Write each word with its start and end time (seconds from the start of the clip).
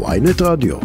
ויינט 0.00 0.42
רדיו. 0.42 0.76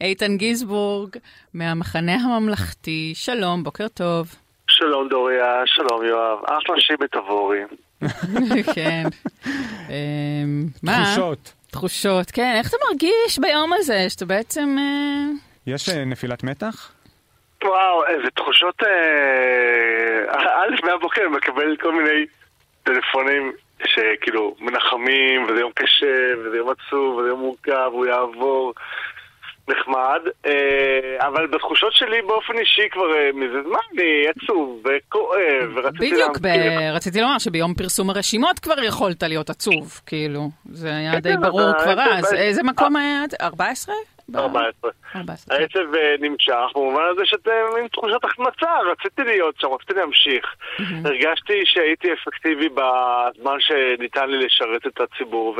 איתן 0.00 0.36
גיזבורג, 0.36 1.16
מהמחנה 1.54 2.14
הממלכתי, 2.14 3.12
שלום, 3.14 3.64
בוקר 3.64 3.88
טוב. 3.88 4.34
שלום 4.66 5.08
דוריה, 5.08 5.62
שלום 5.66 6.04
יואב, 6.04 6.38
אחלה 6.44 6.80
שיבי 6.80 7.08
תבורי. 7.12 7.60
כן. 8.74 9.02
אמ, 9.88 10.64
מה? 10.82 10.92
תחושות. 11.04 11.52
תחושות, 11.70 12.30
כן. 12.30 12.52
איך 12.58 12.68
אתה 12.68 12.76
מרגיש 12.90 13.38
ביום 13.38 13.72
הזה, 13.72 14.10
שאתה 14.10 14.24
בעצם... 14.24 14.76
אה, 14.78 15.30
יש 15.66 15.88
אה, 15.88 16.04
נפילת 16.04 16.44
מתח? 16.44 16.92
וואו, 17.64 18.06
איזה 18.06 18.30
תחושות... 18.36 18.82
אה, 18.82 20.32
א', 20.32 20.86
מהבוקר 20.86 21.22
אני 21.22 21.36
מקבל 21.36 21.76
כל 21.76 21.92
מיני 21.92 22.26
טלפונים 22.82 23.52
שכאילו 23.86 24.56
מנחמים, 24.60 25.44
וזה 25.44 25.60
יום 25.60 25.72
קשה, 25.72 26.32
וזה 26.38 26.56
יום 26.56 26.70
עצוב, 26.70 27.16
וזה 27.16 27.28
יום 27.28 27.40
מורכב, 27.40 27.90
הוא 27.92 28.06
יעבור. 28.06 28.74
נחמד, 29.70 30.20
אה, 30.46 31.26
אבל 31.26 31.46
בתחושות 31.46 31.92
שלי 31.92 32.22
באופן 32.22 32.58
אישי 32.58 32.88
כבר 32.90 33.14
אה, 33.16 33.30
מזה 33.34 33.62
זמן 33.62 33.78
אני 33.94 34.26
עצוב 34.28 34.82
וכואב, 34.84 35.70
ורציתי 35.74 36.10
בדיוק. 36.10 36.38
רציתי 36.92 37.20
לומר 37.20 37.38
שביום 37.38 37.74
פרסום 37.74 38.10
הרשימות 38.10 38.58
כבר 38.58 38.82
יכולת 38.82 39.22
להיות 39.22 39.50
עצוב, 39.50 40.00
כאילו. 40.06 40.50
זה 40.72 40.88
היה 40.88 41.12
כן, 41.12 41.18
די 41.18 41.32
כן, 41.32 41.40
ברור 41.40 41.72
כבר 41.84 42.00
אז. 42.00 42.34
איזה 42.34 42.62
מקום 42.62 42.96
היה? 42.96 43.24
14? 43.40 43.94
14. 44.34 44.90
14. 45.16 45.56
כן. 45.56 45.62
העצב 45.62 45.94
אה, 45.94 46.14
נמשך, 46.20 46.66
במובן 46.74 47.02
הזה 47.12 47.22
שאתם 47.24 47.50
עם 47.80 47.88
תחושת 47.88 48.24
החמצה, 48.24 48.70
רציתי 48.92 49.22
להיות 49.24 49.54
שם, 49.58 49.68
רציתי 49.68 49.94
להמשיך. 49.94 50.44
הרגשתי 51.04 51.62
שהייתי 51.64 52.12
אפקטיבי 52.12 52.68
בזמן 52.68 53.56
שניתן 53.58 54.30
לי 54.30 54.46
לשרת 54.46 54.86
את 54.86 55.00
הציבור, 55.00 55.56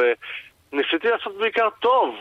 וניסיתי 0.72 1.08
לעשות 1.08 1.38
בעיקר 1.38 1.68
טוב 1.80 2.14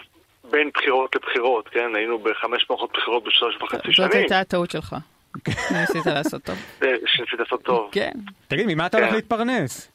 בין 0.52 0.70
בחירות 0.74 1.16
לבחירות, 1.16 1.70
כן? 1.70 1.96
היינו 1.96 2.20
בחמש 2.20 2.66
מערכות 2.70 2.92
בחירות 2.94 3.24
בשלוש 3.24 3.56
וחצי 3.62 3.78
זאת 3.88 3.94
שנים, 3.96 4.10
הייתה 4.14 4.40
הטעות 4.40 4.72
שלך. 4.72 4.96
ניסית 5.80 6.06
לעשות 6.06 6.44
טוב. 6.44 6.56
שניסיתי 7.06 7.38
לעשות 7.40 7.64
טוב. 7.64 7.90
כן. 7.92 8.12
תגיד, 8.48 8.66
ממה 8.68 8.86
אתה 8.86 8.98
הולך 8.98 9.10
כן. 9.10 9.16
להתפרנס? 9.16 9.92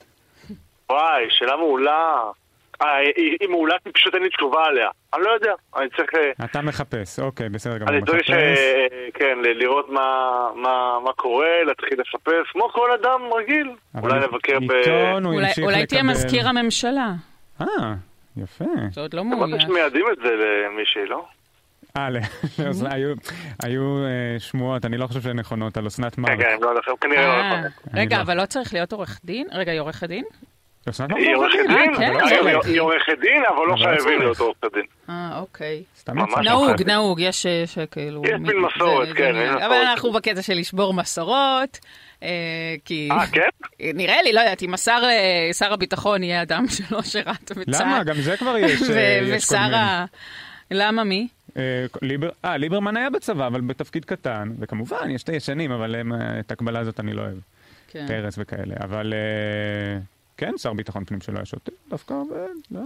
וואי, 0.91 1.24
שאלה 1.30 1.56
מעולה. 1.56 2.22
אה, 2.83 2.98
היא 3.41 3.48
מעולה 3.48 3.74
כי 3.84 3.92
פשוט 3.92 4.14
אין 4.14 4.22
לי 4.22 4.28
תשובה 4.28 4.64
עליה. 4.64 4.88
אני 5.14 5.22
לא 5.22 5.30
יודע, 5.30 5.52
אני 5.77 5.88
צריך... 5.96 6.10
אה, 6.14 6.44
אתה 6.44 6.62
מחפש, 6.62 7.18
אוקיי, 7.20 7.48
בסדר 7.48 7.78
גמור, 7.78 7.88
אני 7.88 8.00
צריך. 8.06 8.30
אה, 8.30 8.86
כן, 9.14 9.38
לראות 9.42 9.88
מה, 9.88 10.00
מה, 10.55 10.98
מה 11.05 11.12
קורה, 11.12 11.64
להתחיל 11.66 12.00
לחפש, 12.00 12.50
כמו 12.52 12.68
כל 12.68 12.90
אדם 12.92 13.20
רגיל. 13.38 13.70
אולי 14.02 14.20
לבקר 14.20 14.58
ב... 14.61 14.72
אולי- 15.62 15.86
תהיה 15.86 16.02
מזכיר 16.02 16.48
הממשלה. 16.48 17.08
אה, 17.61 17.66
יפה. 18.36 18.64
זה 18.92 19.00
עוד 19.00 19.14
לא 19.14 19.20
אמרת 19.20 19.38
מאויש. 19.48 19.62
שמייעדים 19.62 20.04
את 20.12 20.18
זה 20.22 20.28
למישהי, 20.66 21.06
לא? 21.06 21.27
אה, 21.96 22.10
ל- 22.10 22.18
אז 22.68 22.86
היו- 22.90 23.14
היו 23.62 24.04
אה, 24.04 24.10
שמועות, 24.38 24.84
אני 24.84 24.96
לא 24.96 25.06
חושב 25.06 25.20
שהן 25.20 25.38
נכונות, 25.38 25.77
על 25.77 25.86
אסנת 25.86 26.18
מארק. 26.18 26.38
לא 26.60 26.74
לא 26.74 26.80
אה. 27.16 27.62
רגע, 27.94 28.16
לא. 28.16 28.22
אבל 28.22 28.36
לא 28.40 28.46
צריך 28.46 28.74
להיות 28.74 28.92
עורך 28.92 29.20
דין? 29.24 29.46
רגע, 29.52 29.72
היא 29.72 29.80
עורכת 29.80 30.08
דין? 30.08 30.24
מארק 30.86 31.10
היא 31.16 31.32
לא 31.32 31.38
עורכת 31.38 31.58
עורכת 31.58 31.68
דין? 31.68 31.94
כן, 31.96 32.12
לא. 32.44 32.60
היא- 32.64 32.80
עורכת 32.80 33.12
דין, 33.20 33.42
אבל 33.48 33.66
לא 33.66 33.68
לא 33.68 33.77
חייבים. 33.77 34.18
להיות 34.18 34.38
עורכת 34.38 34.74
דין. 34.74 34.82
אה, 35.10 35.38
אוקיי. 35.38 35.82
נהוג. 36.44 36.82
נהוג, 36.86 37.20
יש 37.20 37.44
יש 37.44 37.78
כאילו... 37.90 38.22
יש 38.24 38.30
מין 38.40 38.56
מסורת, 38.58 39.08
כן, 39.16 39.36
אבל. 39.36 39.74
אנחנו 39.74 40.12
בקטע 40.12 40.42
של 40.42 40.55
לשבור 40.55 40.94
מסורות, 40.94 41.78
אה, 42.22 42.28
כי... 42.84 43.08
אה, 43.12 43.27
כן? 43.27 43.48
נראה 43.94 44.22
לי, 44.22 44.32
לא 44.32 44.40
יודעת, 44.40 44.62
אם 44.62 44.74
השר 44.74 45.00
אה, 45.05 45.52
שר 45.52 45.72
הביטחון 45.72 46.22
יהיה 46.22 46.42
אדם 46.42 46.64
שלא 46.68 47.02
שירת 47.02 47.52
בצה"ל. 47.56 47.82
למה? 47.84 48.05
גם 48.05 48.14
זה 48.14 48.36
כבר 48.36 48.56
יש 48.58 48.82
ו- 48.82 48.98
יש. 49.22 49.52
ה... 49.52 50.05
למה 50.70 51.05
מי? 51.05 51.28
אה, 51.56 51.62
ליבר- 52.02 52.30
אה, 52.44 52.56
ליברמן 52.56 52.96
היה 52.96 53.10
בצבא, 53.10 53.46
אבל 53.46 53.60
בתפקיד 53.60 54.05
קטן, 54.05 54.52
וכמובן, 54.58 55.10
יש 55.10 55.22
את 55.22 55.28
הישנים, 55.28 55.72
אבל 55.72 55.95
הם, 55.95 56.12
את 56.40 56.51
ההקבלה 56.51 56.80
הזאת 56.80 57.01
אני 57.01 57.12
לא 57.12 57.22
אוהב. 57.22 57.34
כן. 57.92 58.06
פרס 58.08 58.34
וכאלה, 58.39 58.74
אבל 58.84 59.14
אה, 59.14 59.98
כן, 60.36 60.52
שר 60.58 60.72
ביטחון 60.72 61.05
פנים 61.05 61.20
שלא 61.20 61.36
היה 61.36 61.45
שוטר, 61.46 61.72
דווקא 61.89 62.14
עובד, 62.14 62.48
לא. 62.70 62.80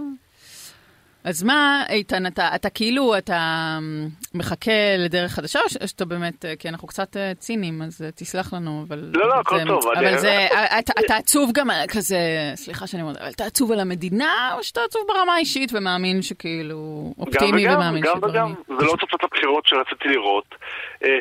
אז 1.23 1.43
מה, 1.43 1.83
איתן, 1.89 2.27
אתה, 2.27 2.55
אתה 2.55 2.69
כאילו, 2.69 3.17
אתה 3.17 3.37
אמ, 3.77 4.07
מחכה 4.33 4.71
לדרך 4.97 5.31
חדשה, 5.31 5.59
או 5.59 5.69
ש- 5.69 5.77
שאתה 5.85 6.05
באמת, 6.05 6.45
אה, 6.45 6.55
כי 6.55 6.69
אנחנו 6.69 6.87
קצת 6.87 7.17
אה, 7.17 7.31
ציניים, 7.37 7.81
אז 7.81 8.01
אה, 8.01 8.11
תסלח 8.11 8.53
לנו, 8.53 8.85
אבל... 8.87 9.11
לא, 9.13 9.27
לא, 9.29 9.39
הכל 9.39 9.57
טוב, 9.67 9.79
אבל 9.87 10.05
אני- 10.07 10.17
זה, 10.19 10.47
אתה, 10.79 10.93
אתה 11.05 11.15
עצוב 11.15 11.51
גם 11.53 11.67
כזה, 11.93 12.17
סליחה 12.55 12.87
שאני 12.87 13.01
אומרת, 13.03 13.17
אבל 13.17 13.29
אתה 13.29 13.45
עצוב 13.45 13.71
על 13.71 13.79
המדינה, 13.79 14.53
או 14.57 14.63
שאתה 14.63 14.81
עצוב 14.85 15.01
ברמה 15.07 15.33
האישית 15.33 15.71
ומאמין 15.73 16.21
שכאילו, 16.21 16.77
גם 17.17 17.23
אופטימי 17.27 17.67
וגם, 17.67 17.75
ומאמין 17.79 18.03
גם 18.03 18.13
שדברים... 18.15 18.33
וגם. 18.35 18.53
זה 18.79 18.85
לא 18.85 18.95
תוצאת 18.99 19.23
הבחירות 19.23 19.65
שרציתי 19.65 20.07
לראות. 20.07 20.55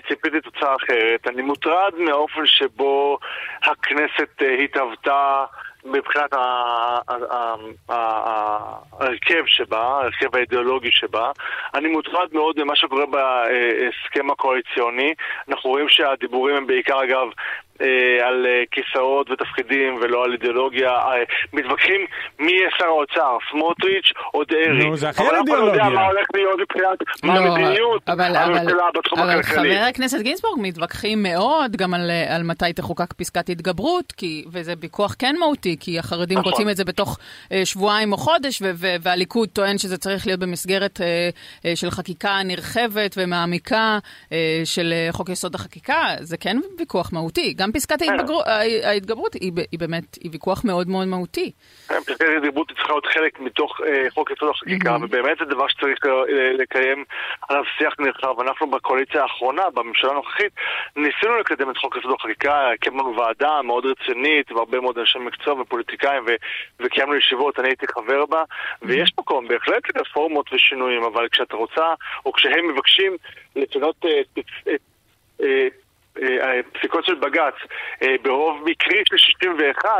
ציפיתי 0.08 0.40
תוצאה 0.44 0.74
אחרת. 0.76 1.26
אני 1.28 1.42
מוטרד 1.42 1.92
מהאופן 2.06 2.42
שבו 2.46 3.18
הכנסת 3.62 4.42
התהוותה 4.64 5.44
מבחינת 5.92 6.32
ההרכב 7.88 9.42
שבה, 9.46 9.78
ההרכב 9.78 10.36
האידיאולוגי 10.36 10.90
שבה. 10.92 11.30
אני 11.74 11.88
מוטרד 11.88 12.28
מאוד 12.32 12.64
ממה 12.64 12.76
שקורה 12.76 13.04
בהסכם 13.06 14.30
הקואליציוני. 14.30 15.14
אנחנו 15.48 15.70
רואים 15.70 15.88
שהדיבורים 15.88 16.56
הם 16.56 16.66
בעיקר, 16.66 17.04
אגב, 17.04 17.28
על 18.22 18.46
אה, 18.46 18.62
כיסאות 18.70 19.30
ותפקידים 19.30 19.98
ולא 20.02 20.24
על 20.24 20.32
אידיאולוגיה. 20.32 20.90
אה, 20.90 21.22
מתווכחים 21.52 22.06
מי 22.38 22.52
יהיה 22.52 22.70
שר 22.78 22.84
האוצר, 22.84 23.36
סמוטריץ' 23.50 24.12
או 24.34 24.44
דרעי. 24.44 24.88
נו, 24.88 24.96
זה 24.96 25.08
הכי 25.08 25.22
אבל 25.22 25.34
על 25.34 25.42
אף 25.42 25.48
אחד 25.48 25.58
לא 25.58 25.64
יודע 25.64 25.72
אידיאולוגיה. 25.72 26.00
מה 26.00 26.06
הולך 26.06 26.26
להיות 26.34 26.60
מבחינת 26.60 26.98
מה 27.22 27.38
המדיניות 27.38 28.02
לא, 28.08 28.12
אבל, 28.12 28.36
אבל, 28.36 28.36
הממשלה 28.36 28.84
בתחום 28.94 29.18
אבל 29.18 29.30
הכלכלי. 29.30 29.74
חבר 29.76 29.84
הכנסת 29.88 30.20
גינזבורג 30.20 30.58
מתווכחים 30.62 31.22
מאוד 31.22 31.76
גם 31.76 31.94
על, 31.94 32.10
על 32.28 32.42
מתי 32.42 32.72
תחוקק 32.72 33.12
פסקת 33.12 33.48
התגברות, 33.48 34.12
כי, 34.12 34.44
וזה 34.52 34.74
ויכוח 34.80 35.14
כן 35.18 35.34
מהותי, 35.38 35.76
כי 35.80 35.98
החרדים 35.98 36.38
נכון. 36.38 36.52
רוצים 36.52 36.68
את 36.70 36.76
זה 36.76 36.84
בתוך 36.84 37.18
אה, 37.52 37.60
שבועיים 37.64 38.12
או 38.12 38.16
חודש, 38.16 38.62
ו- 38.62 38.70
ו- 38.74 38.96
והליכוד 39.00 39.48
טוען 39.48 39.78
שזה 39.78 39.98
צריך 39.98 40.26
להיות 40.26 40.40
במסגרת 40.40 41.00
אה, 41.00 41.28
אה, 41.64 41.76
של 41.76 41.90
חקיקה 41.90 42.40
נרחבת 42.44 43.14
ומעמיקה 43.16 43.98
אה, 44.32 44.60
של 44.64 44.92
אה, 44.92 45.08
חוק 45.12 45.28
יסוד 45.28 45.54
החקיקה, 45.54 46.04
זה 46.20 46.36
כן 46.36 46.56
ויכוח 46.78 47.12
מהותי. 47.12 47.54
גם 47.56 47.67
פסקת 47.72 48.02
ההתבגרו, 48.02 48.42
הה- 48.46 48.88
ההתגברות 48.90 49.34
היא, 49.34 49.52
באמת, 49.78 50.14
היא 50.22 50.30
ויכוח 50.32 50.64
מאוד 50.64 50.88
מאוד 50.88 51.08
מהותי. 51.08 51.52
כן, 51.88 52.00
פסקת 52.00 52.26
התגברות 52.36 52.72
צריכה 52.72 52.92
להיות 52.92 53.06
חלק 53.06 53.40
מתוך 53.40 53.80
אה, 53.86 54.10
חוק 54.10 54.30
יסוד 54.30 54.48
החקיקה, 54.50 54.96
ובאמת 55.02 55.38
זה 55.38 55.44
דבר 55.44 55.68
שצריך 55.68 55.98
אה, 56.06 56.52
לקיים 56.52 57.04
עליו 57.48 57.62
שיח 57.78 57.94
נרחב. 57.98 58.40
אנחנו 58.40 58.70
בקואליציה 58.70 59.22
האחרונה, 59.22 59.62
בממשלה 59.74 60.10
הנוכחית, 60.10 60.52
ניסינו 60.96 61.38
לקדם 61.40 61.70
את 61.70 61.76
חוק 61.76 61.96
יסוד 61.96 62.12
החקיקה, 62.20 62.70
הקמנו 62.74 63.16
ועדה 63.16 63.62
מאוד 63.62 63.84
רצינית, 63.86 64.52
והרבה 64.52 64.80
מאוד 64.80 64.98
אנשי 64.98 65.18
מקצוע 65.18 65.60
ופוליטיקאים, 65.60 66.22
ו- 66.26 66.36
וקיימנו 66.80 67.14
ישיבות, 67.16 67.58
אני 67.58 67.68
הייתי 67.68 67.86
חבר 67.86 68.26
בה, 68.26 68.42
ויש 68.82 69.12
מקום 69.18 69.48
בהחלט 69.48 69.96
לרפורמות 69.96 70.52
ושינויים, 70.52 71.02
אבל 71.02 71.28
כשאתה 71.28 71.56
רוצה, 71.56 71.86
או 72.26 72.32
כשהם 72.32 72.68
מבקשים 72.68 73.16
לשנות 73.56 73.96
את... 73.98 74.38
את 74.68 74.80
אה, 75.40 75.68
הפסיקות 76.42 77.04
של 77.04 77.14
בג"ץ 77.14 77.54
אה, 78.02 78.14
ברוב 78.22 78.62
מקרי 78.64 79.02
של 79.08 79.16
61, 79.16 79.90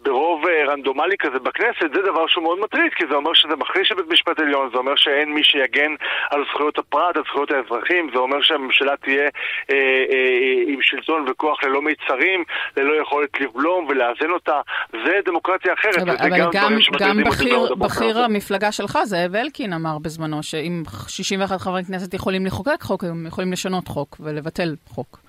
ברוב 0.00 0.46
אה, 0.46 0.64
רנדומלי 0.66 1.16
כזה 1.18 1.38
בכנסת, 1.38 1.94
זה 1.94 2.02
דבר 2.02 2.26
שהוא 2.26 2.44
מאוד 2.44 2.58
מטריד, 2.60 2.94
כי 2.94 3.04
זה 3.10 3.14
אומר 3.14 3.34
שזה 3.34 3.56
מחליש 3.56 3.92
את 3.92 3.96
בית 3.96 4.06
משפט 4.08 4.40
עליון, 4.40 4.70
זה 4.72 4.78
אומר 4.78 4.96
שאין 4.96 5.34
מי 5.34 5.44
שיגן 5.44 5.94
על 6.30 6.44
זכויות 6.52 6.78
הפרט, 6.78 7.16
על 7.16 7.22
זכויות 7.28 7.50
האזרחים, 7.50 8.10
זה 8.14 8.18
אומר 8.18 8.42
שהממשלה 8.42 8.96
תהיה 8.96 9.28
אה, 9.70 9.76
אה, 10.10 10.62
עם 10.66 10.82
שלטון 10.82 11.24
וכוח 11.28 11.64
ללא 11.64 11.82
מיצרים, 11.82 12.44
ללא 12.76 13.02
יכולת 13.02 13.40
לבלום 13.40 13.86
ולאזן 13.88 14.30
אותה, 14.30 14.60
זה 14.92 15.18
דמוקרטיה 15.24 15.74
אחרת, 15.74 15.98
אבל, 16.02 16.16
אבל 16.20 16.38
גם 16.38 16.50
גם, 16.52 16.72
גם 16.98 17.24
בכיר, 17.24 17.74
בכיר. 17.74 18.18
המפלגה 18.18 18.72
שלך, 18.72 18.98
זאב 19.04 19.36
אלקין, 19.36 19.72
אמר 19.72 19.98
בזמנו 19.98 20.42
שאם 20.42 20.82
61 21.08 21.60
חברי 21.60 21.84
כנסת 21.84 22.14
יכולים 22.14 22.46
לחוקק 22.46 22.82
חוק, 22.82 23.04
הם 23.04 23.26
יכולים 23.26 23.52
לשנות 23.52 23.88
חוק 23.88 24.16
ולבטל 24.20 24.74
חוק. 24.88 25.25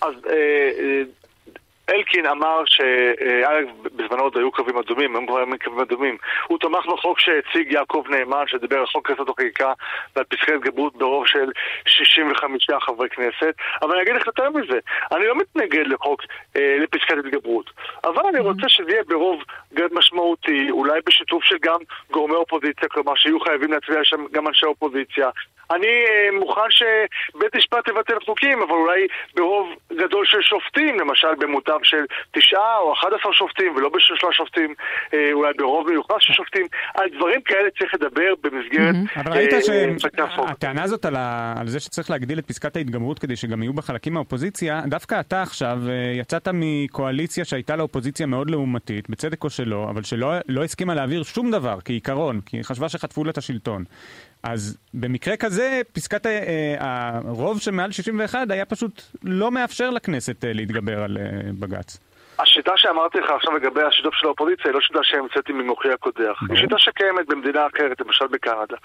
אז 0.00 0.14
אה, 0.26 0.70
אה, 0.78 1.02
אלקין 1.90 2.26
אמר 2.26 2.62
שבזמנו 2.66 4.22
עוד 4.22 4.36
היו 4.36 4.52
קווים 4.52 4.78
אדומים, 4.78 5.16
היום 5.16 5.26
כבר 5.26 5.40
אין 5.40 5.56
קווים 5.64 5.80
אדומים. 5.80 6.16
הוא 6.48 6.58
תמך 6.58 6.86
בחוק 6.86 7.20
שהציג 7.20 7.72
יעקב 7.72 8.04
נאמן, 8.08 8.44
שדיבר 8.46 8.78
על 8.78 8.86
חוק 8.86 9.10
יסוד 9.10 9.28
החקיקה 9.28 9.72
ועל 10.16 10.24
פסקי 10.24 10.52
התגברות 10.54 10.96
ברוב 10.96 11.26
של 11.26 11.50
65 11.86 12.66
חברי 12.80 13.08
כנסת. 13.08 13.54
אבל 13.82 13.92
אני 13.92 14.02
אגיד 14.02 14.14
לך 14.14 14.26
יותר 14.26 14.50
מזה, 14.50 14.78
אני 15.12 15.26
לא 15.26 15.34
מתנגד 15.36 15.86
לחוק, 15.86 16.22
אה, 16.56 16.76
לפסקת 16.80 17.18
התגברות. 17.18 17.70
אבל 18.04 18.22
אני 18.28 18.38
רוצה 18.38 18.68
שזה 18.68 18.90
יהיה 18.90 19.02
ברוב 19.08 19.42
משמעותי, 19.98 20.70
אולי 20.70 21.00
בשיתוף 21.06 21.44
של 21.44 21.56
גם 21.62 21.78
גורמי 22.10 22.34
אופוזיציה, 22.34 22.88
כלומר 22.88 23.14
שיהיו 23.14 23.40
חייבים 23.40 23.72
להצביע 23.72 24.04
שם 24.04 24.24
גם 24.32 24.48
אנשי 24.48 24.66
אופוזיציה. 24.66 25.30
אני 25.70 25.86
אה, 25.86 26.38
מוכן 26.38 26.70
שבית 26.70 27.56
משפט 27.56 27.88
יבטל 27.88 28.20
חוקים, 28.26 28.62
אבל 28.62 28.72
אולי 28.72 29.06
ברוב 29.34 29.68
גדול 29.92 30.26
של 30.26 30.42
שופטים, 30.42 31.00
למשל 31.00 31.34
במוטב 31.38 31.77
מצב 31.78 31.84
של 31.84 32.04
תשעה 32.32 32.78
או 32.78 32.92
אחד 32.92 33.08
עשר 33.20 33.32
שופטים 33.32 33.76
ולא 33.76 33.88
בשלושה 33.88 34.26
שופטים, 34.32 34.74
אה, 35.14 35.32
אולי 35.32 35.52
ברוב 35.58 35.90
מיוחס 35.90 36.16
של 36.20 36.32
שופטים. 36.32 36.66
על 36.94 37.08
דברים 37.16 37.40
כאלה 37.42 37.68
צריך 37.78 37.94
לדבר 37.94 38.34
במסגרת 38.42 38.94
אבל 39.16 39.32
ראית 39.32 39.52
אה, 39.52 40.28
חוק. 40.36 40.48
שהטענה 40.48 40.82
הזאת 40.82 41.04
על 41.04 41.66
זה 41.66 41.80
שצריך 41.80 42.10
להגדיל 42.10 42.38
את 42.38 42.46
פסקת 42.46 42.76
ההתגברות 42.76 43.18
כדי 43.18 43.36
שגם 43.36 43.62
יהיו 43.62 43.72
בה 43.72 43.82
חלקים 43.82 44.14
מהאופוזיציה, 44.14 44.80
דווקא 44.86 45.20
אתה 45.20 45.42
עכשיו 45.42 45.78
אה, 45.88 46.12
יצאת 46.14 46.48
מקואליציה 46.52 47.44
שהייתה 47.44 47.76
לה 47.76 47.82
אופוזיציה 47.82 48.26
מאוד 48.26 48.50
לעומתית, 48.50 49.10
בצדק 49.10 49.44
או 49.44 49.50
שלא, 49.50 49.90
אבל 49.90 50.02
שלא 50.02 50.32
לא 50.48 50.64
הסכימה 50.64 50.94
להעביר 50.94 51.22
שום 51.22 51.50
דבר 51.50 51.78
כעיקרון, 51.84 52.40
כי 52.46 52.56
היא 52.56 52.64
חשבה 52.64 52.88
שחטפו 52.88 53.24
לה 53.24 53.30
את 53.30 53.38
השלטון. 53.38 53.84
אז 54.42 54.78
במקרה 54.94 55.36
כזה, 55.36 55.80
פסקת 55.92 56.26
ה- 56.26 56.28
אה, 56.28 56.74
הרוב 57.24 57.60
שמעל 57.60 57.92
61 57.92 58.50
היה 58.50 58.64
פשוט 58.64 59.02
לא 59.24 59.50
מאפשר 59.50 59.90
לכנסת 59.90 60.44
אה, 60.44 60.52
להתגבר 60.52 61.02
על 61.02 61.16
אה, 61.20 61.24
בג"ץ. 61.60 61.98
השיטה 62.38 62.72
שאמרתי 62.76 63.18
לך 63.18 63.30
עכשיו 63.30 63.56
לגבי 63.56 63.82
השיתוף 63.82 64.14
של 64.14 64.26
האופוזיציה 64.26 64.64
היא 64.64 64.74
לא 64.74 64.80
שיטה 64.80 64.98
שהמצאתי 65.02 65.52
ממוחי 65.52 65.88
הקודח. 65.92 66.36
היא 66.50 66.58
שיטה 66.58 66.76
שקיימת 66.78 67.26
במדינה 67.28 67.66
אחרת, 67.66 68.00
למשל 68.00 68.24
בקנדה. 68.32 68.76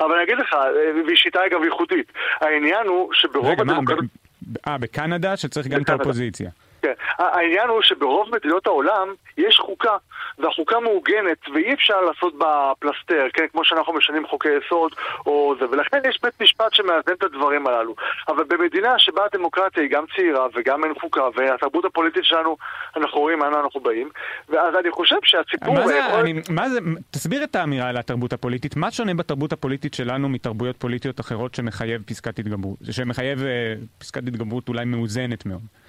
אבל 0.00 0.12
אני 0.14 0.22
אגיד 0.24 0.38
לך, 0.38 0.54
אה, 0.54 0.60
והיא 1.06 1.16
שיטה 1.16 1.38
אגב 1.46 1.64
ייחודית. 1.64 2.12
העניין 2.40 2.86
הוא 2.86 3.10
שברוב 3.12 3.46
רגע, 3.46 3.64
מה, 3.64 3.72
הדמוקרטיות... 3.72 4.04
ב- 4.42 4.68
אה, 4.68 4.78
בקנדה 4.78 5.36
שצריך 5.36 5.66
גם 5.66 5.82
את. 5.82 5.88
האופוזיציה. 5.90 6.50
כן. 6.82 6.92
העניין 7.18 7.68
הוא 7.68 7.82
שברוב 7.82 8.28
מדינות 8.32 8.66
העולם 8.66 9.08
יש 9.36 9.56
חוקה, 9.56 9.96
והחוקה 10.38 10.80
מעוגנת, 10.80 11.38
ואי 11.54 11.74
אפשר 11.74 12.00
לעשות 12.00 12.38
בה 12.38 12.72
פלסתר, 12.78 13.26
כן? 13.34 13.44
כמו 13.52 13.64
שאנחנו 13.64 13.92
משנים 13.92 14.26
חוקי 14.26 14.48
יסוד 14.66 14.92
או 15.26 15.54
זה, 15.60 15.64
ולכן 15.70 16.00
יש 16.08 16.18
בית 16.22 16.42
משפט 16.42 16.72
שמאזן 16.74 17.12
את 17.12 17.22
הדברים 17.22 17.66
הללו. 17.66 17.94
אבל 18.28 18.44
במדינה 18.48 18.94
שבה 18.98 19.22
הדמוקרטיה 19.32 19.82
היא 19.82 19.90
גם 19.90 20.04
צעירה 20.16 20.46
וגם 20.54 20.84
אין 20.84 20.92
חוקה, 21.00 21.22
והתרבות 21.36 21.84
הפוליטית 21.84 22.24
שלנו, 22.24 22.56
אנחנו 22.96 23.20
רואים 23.20 23.40
לאן 23.40 23.54
אנחנו 23.54 23.80
באים, 23.80 24.08
ואז 24.48 24.74
אני 24.80 24.90
חושב 24.90 25.16
שהציבור... 25.24 25.74
מה 25.74 25.86
זה, 25.86 25.96
יכול- 25.96 26.20
אני, 26.20 26.34
מה 26.50 26.68
זה, 26.68 26.78
תסביר 27.10 27.44
את 27.44 27.56
האמירה 27.56 27.88
על 27.88 27.96
התרבות 27.96 28.32
הפוליטית. 28.32 28.76
מה 28.76 28.90
שונה 28.90 29.14
בתרבות 29.14 29.52
הפוליטית 29.52 29.94
שלנו 29.94 30.28
מתרבויות 30.28 30.76
פוליטיות 30.76 31.20
אחרות 31.20 31.54
שמחייב 31.54 32.02
פסקת 32.06 32.38
התגברות? 32.38 32.78
שמחייב 32.90 33.42
אה, 33.42 33.74
פסקת 33.98 34.22
התגברות 34.28 34.68
אולי 34.68 34.84
מאוזנת 34.84 35.46
מאוד. 35.46 35.81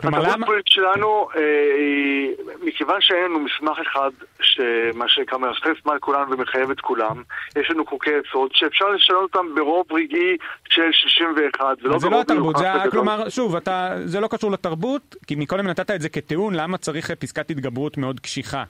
כלומר, 0.00 0.18
למה... 0.18 0.44
הפוליטית 0.44 0.72
שלנו, 0.72 1.28
אה, 1.36 1.40
היא- 1.76 2.34
מכיוון 2.62 3.00
שאין 3.00 3.24
לנו 3.24 3.38
מסמך 3.38 3.78
אחד, 3.82 4.10
שמה 4.40 5.08
שנקרא 5.08 5.38
מרסס 5.38 5.84
מעל 5.84 5.98
כולנו 5.98 6.30
ומחייב 6.30 6.70
את 6.70 6.80
כולם, 6.80 7.22
יש 7.56 7.70
לנו 7.70 7.86
חוקי 7.86 8.10
יסוד 8.10 8.50
שאפשר 8.54 8.88
לשנות 8.88 9.22
אותם 9.34 9.46
ברוב 9.54 9.86
רגעי 9.92 10.36
של 10.68 10.92
61, 10.92 11.64
ולא 11.82 11.94
אז 11.94 12.00
זה 12.00 12.06
לא 12.06 12.12
ברוב 12.12 12.22
התרבות, 12.22 12.56
זה. 12.56 12.90
כלומר, 12.90 13.28
שוב, 13.28 13.56
אתה, 13.56 13.90
זה 14.04 14.20
לא 14.20 14.28
קשור 14.30 14.50
לתרבות, 14.50 15.16
כי 15.26 15.34
מקודם 15.34 15.66
נתת 15.66 15.90
את 15.90 16.00
זה 16.00 16.08
כטיעון 16.08 16.54
למה 16.54 16.78
צריך 16.78 17.10
אה, 17.10 17.16
פסקת 17.16 17.50
התגברות 17.50 17.98
מאוד 17.98 18.20
קשיחה, 18.20 18.64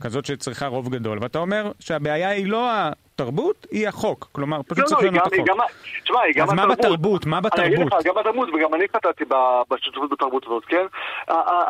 כזאת 0.00 0.26
שצריכה 0.26 0.66
רוב 0.66 0.88
גדול, 0.88 1.18
ואתה 1.20 1.38
אומר 1.38 1.72
שהבעיה 1.80 2.28
היא 2.28 2.46
לא 2.46 2.68
התרבות, 2.72 3.66
היא 3.70 3.88
החוק, 3.88 4.28
כלומר, 4.32 4.60
פשוט 4.62 4.78
לא, 4.78 4.84
צריך 4.84 5.12
לא, 5.12 5.18
את 5.18 5.32
החוק. 5.32 5.48
גם, 5.48 5.56
תשמע, 6.04 6.20
היא 6.20 6.34
גם 6.36 6.46
אז 6.48 6.52
מה 6.52 6.66
בתרבות? 6.66 7.26
מה 7.26 7.38
אני 7.58 7.66
אגיד 7.66 7.78
לך, 7.78 7.86
בתרבות? 7.86 8.04
גם 8.04 8.14
בתרבות, 8.14 8.48
וגם 8.54 8.74
אני 8.74 8.84
חטאתי 8.96 9.24
בשותפות 9.70 10.10
בתרבות 10.10 10.46
הזאת, 10.46 10.64
כן? 10.64 10.86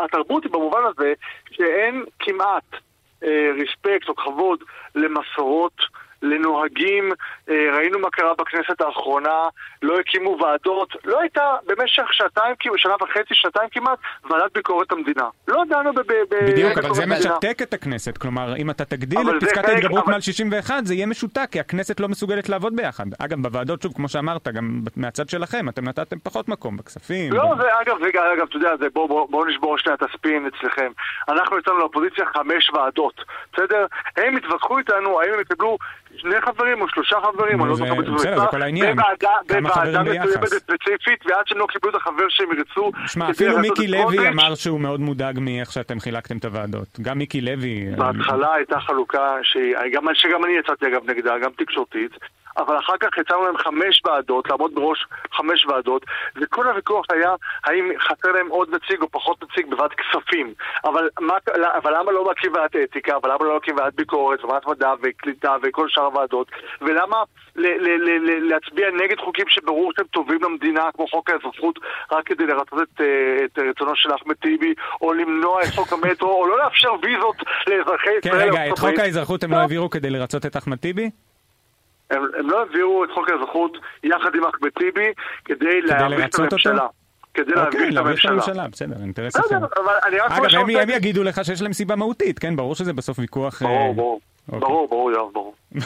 התרבות 0.04 0.44
היא 0.44 0.52
במובן 0.52 0.80
הזה 0.90 1.12
שאין 1.50 2.04
כמעט 2.18 2.64
ריספקט 3.58 4.08
או 4.08 4.16
כבוד 4.16 4.64
למסורות. 4.94 6.01
לנוהגים, 6.22 7.12
אה, 7.50 7.76
ראינו 7.76 7.98
מה 7.98 8.10
קרה 8.10 8.34
בכנסת 8.34 8.80
האחרונה, 8.80 9.48
לא 9.82 9.98
הקימו 9.98 10.36
ועדות, 10.40 10.88
לא 11.04 11.20
הייתה 11.20 11.56
במשך 11.66 12.04
שעתיים, 12.12 12.54
כאילו 12.58 12.78
שנה 12.78 12.94
וחצי, 13.02 13.34
שנתיים 13.34 13.68
כמעט, 13.72 13.98
ועדת 14.30 14.52
ביקורת 14.54 14.92
המדינה. 14.92 15.28
לא 15.48 15.62
דנו 15.68 15.92
ב... 15.92 16.00
בדיוק, 16.30 16.78
אבל 16.78 16.94
זה. 16.94 17.06
משתק 17.06 17.58
את 17.62 17.74
הכנסת. 17.74 18.18
כלומר, 18.18 18.56
אם 18.56 18.70
אתה 18.70 18.84
תגדיל 18.84 19.20
את 19.20 19.44
פסקת 19.44 19.64
ההתגברות 19.64 20.06
מעל 20.06 20.20
61, 20.20 20.74
זה 20.84 20.94
יהיה 20.94 21.06
משותק, 21.06 21.48
כי 21.50 21.60
הכנסת 21.60 22.00
לא 22.00 22.08
מסוגלת 22.08 22.48
לעבוד 22.48 22.76
ביחד. 22.76 23.04
אגב, 23.18 23.42
בוועדות, 23.42 23.82
שוב, 23.82 23.92
כמו 23.94 24.08
שאמרת, 24.08 24.48
גם 24.48 24.80
מהצד 24.96 25.28
שלכם, 25.28 25.68
אתם 25.68 25.84
נתתם 25.88 26.18
פחות 26.18 26.48
מקום, 26.48 26.76
בכספים. 26.76 27.32
לא, 27.32 27.54
זה 27.60 27.68
אגב, 27.80 27.96
זה, 28.02 28.08
אגב, 28.08 28.46
אתה 28.48 28.56
יודע, 28.56 28.88
בואו 28.92 29.08
בוא, 29.08 29.28
בוא 29.30 29.46
נשבור 29.46 29.78
שנייה 29.78 29.94
את 29.94 30.02
הספין 30.02 30.46
אצלכם. 30.46 30.92
אנחנו 31.28 31.58
יצאנו 31.58 31.78
לאופוזיציה 31.78 32.24
חמש 32.26 32.70
ועדות, 32.70 33.24
בסדר? 33.52 33.86
הם 34.16 34.36
התווכחו 34.36 34.78
איתנו 34.78 35.20
האם 35.20 35.34
הם 35.34 35.40
יקבלו 35.40 35.78
שני 36.16 36.40
חברים 36.40 36.80
או 36.80 36.88
שלושה 36.88 37.16
חברים, 37.22 37.60
אני 37.60 37.68
לא 37.68 37.74
זוכר 37.74 37.94
בדיוק 37.94 38.16
בסדר, 38.16 38.40
זה 38.40 38.46
כל 38.50 38.62
העניין. 38.62 38.96
בוועדה. 38.96 40.02
מסוימת 40.02 40.46
ספציפית, 40.46 41.26
ועד 41.26 41.46
שהם 41.46 41.58
לא 41.58 41.66
קיבלו 41.66 41.90
את 41.90 41.94
החבר 41.94 42.28
שהם 42.28 42.48
ירצו. 42.58 42.90
שמע, 43.06 43.30
אפילו 43.30 43.58
מיקי 43.58 43.88
לוי. 43.88 44.28
אמר 44.28 44.54
שהוא 44.54 44.80
מאוד 44.80 45.00
מודאג 45.00 45.38
מאיך 45.40 45.72
שאתם 45.72 46.00
חילקתם 46.00 46.36
את 46.36 46.44
הוועדות. 46.44 47.00
גם 47.02 47.18
מיקי 47.18 47.40
לוי... 47.40 47.86
אה, 47.90 47.96
בהתחלה 47.96 48.54
הייתה 48.54 48.80
חלוקה 48.80 49.36
שגם 50.14 50.44
אני 50.44 50.52
יצאתי 50.58 50.86
אגב 50.86 51.10
נגדה, 51.10 51.38
גם 51.38 51.50
תקשורתית, 51.58 52.12
אבל 52.56 52.78
אחר 52.78 52.96
כך 53.00 53.18
יצאנו 53.18 53.44
להם 53.44 53.58
חמש 53.58 54.02
ועדות, 54.04 54.48
לעמוד 54.50 54.74
בראש 54.74 55.06
חמש 55.32 55.66
ועדות, 55.66 56.04
וכל 56.36 56.68
הוויכוח 56.68 57.06
היה 57.12 57.34
האם 57.64 57.88
חסר 57.98 58.32
להם 58.32 58.48
עוד 58.48 58.74
נציג 58.74 59.02
או 59.02 59.08
פחות 59.10 59.42
נציג 59.42 59.70
בוועדת 59.70 59.92
כספים. 59.94 60.54
אבל, 60.84 61.08
מה, 61.20 61.34
אבל 61.82 61.98
למה 61.98 62.12
לא 62.12 62.24
להקים 62.28 62.52
ועדת 62.52 62.76
אתיקה, 62.76 63.16
ולמה 63.24 63.44
לא 63.44 63.54
להקים 63.54 63.76
ועדת 63.76 63.94
ביקורת, 63.94 64.44
וועדת 64.44 64.66
מדע 64.66 64.92
וקליטה 65.02 65.56
וכל 65.62 65.88
שאר 65.88 66.04
הוועדות, 66.04 66.50
ולמה 66.80 67.22
ל, 67.56 67.66
ל, 67.66 67.88
ל, 67.88 68.30
ל, 68.30 68.48
להצביע 68.48 68.90
נגד 68.90 69.18
חוקים 69.18 69.44
שברור 69.48 69.92
שהם 69.96 70.06
טובים 70.06 70.38
למדינה, 70.42 70.88
כמו 70.94 71.06
חוק 71.08 71.30
האזרחות, 71.30 71.78
רק 72.12 72.26
כדי 72.26 72.46
לרצות 72.46 72.78
את, 72.82 73.00
אה, 73.00 73.44
את 73.44 73.58
רצונו 73.58 73.96
של 73.96 74.14
אחמד 74.14 74.34
טיבי, 74.34 74.74
או 75.00 75.12
למנוע 75.12 75.62
את 75.62 75.68
חוק 75.68 75.92
המטרו, 75.92 76.30
או 76.30 76.46
לא 76.46 76.58
לאפשר 76.58 76.92
ויזות 77.02 77.36
לאזרחי 77.66 78.10
כן, 78.22 78.28
ישראל. 78.28 78.42
רגע, 78.42 78.52
לארצות 78.52 78.88
את 78.88 78.94
חוק. 78.94 78.98
האזרחות 78.98 79.44
הם 79.44 79.50
לא 79.50 79.56
העבירו 79.56 79.90
כדי 79.90 80.10
לרצות 80.10 80.46
את 80.46 80.56
אחמד 80.56 80.76
טיבי? 80.76 81.10
הם, 82.12 82.22
הם 82.38 82.50
לא 82.50 82.58
העבירו 82.58 83.04
את 83.04 83.08
חוק 83.14 83.30
האזרחות 83.30 83.78
יחד 84.04 84.34
עם 84.34 84.44
אחמד 84.44 84.70
טיבי 84.78 85.12
כדי 85.44 85.82
להביס 85.82 86.14
את 86.14 86.20
לרצות 86.20 86.52
אותו? 86.52 86.68
הממשלה. 86.68 86.86
כדי 87.34 87.52
אוקיי, 87.56 87.90
להביס 87.90 88.20
את 88.20 88.24
הממשלה. 88.24 88.32
הממשלה, 88.32 88.68
בסדר, 88.68 88.96
אינטרס 89.02 89.36
אחר. 89.36 89.56
אגב, 90.28 90.54
הם 90.54 90.76
הם 90.76 90.90
יגידו 90.90 91.22
לך 91.22 91.44
שיש 91.44 91.62
להם 91.62 91.72
סיבה 91.72 91.96
מהותית, 91.96 92.38
כן? 92.38 92.56
ברור 92.56 92.74
שזה 92.74 92.92
בסוף 92.92 93.18
ויכוח... 93.18 93.62
אה, 93.62 93.68
ברור, 93.68 93.94
ברור. 93.94 94.20
אוקיי. 94.48 94.60
ברור, 94.60 94.88
ברור, 94.88 95.10
יואב, 95.12 95.32
ברור. 95.32 95.54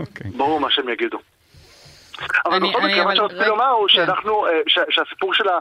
אוקיי. 0.00 0.30
ברור 0.30 0.60
מה 0.60 0.70
שהם 0.70 0.88
יגידו. 0.88 1.18
אבל 2.46 2.54
אני- 2.54 2.70
בכל 2.70 2.80
מקרה, 2.82 3.04
מה 3.04 3.16
שרציתי 3.16 3.40
רגע, 3.40 3.48
לומר 3.48 3.68
הוא 3.70 3.88
כן. 3.88 3.94
שאנחנו, 3.94 4.46
אה, 4.46 4.60
ש- 4.66 4.78
שהסיפור 4.90 5.34
של 5.34 5.44
אה, 5.48 5.58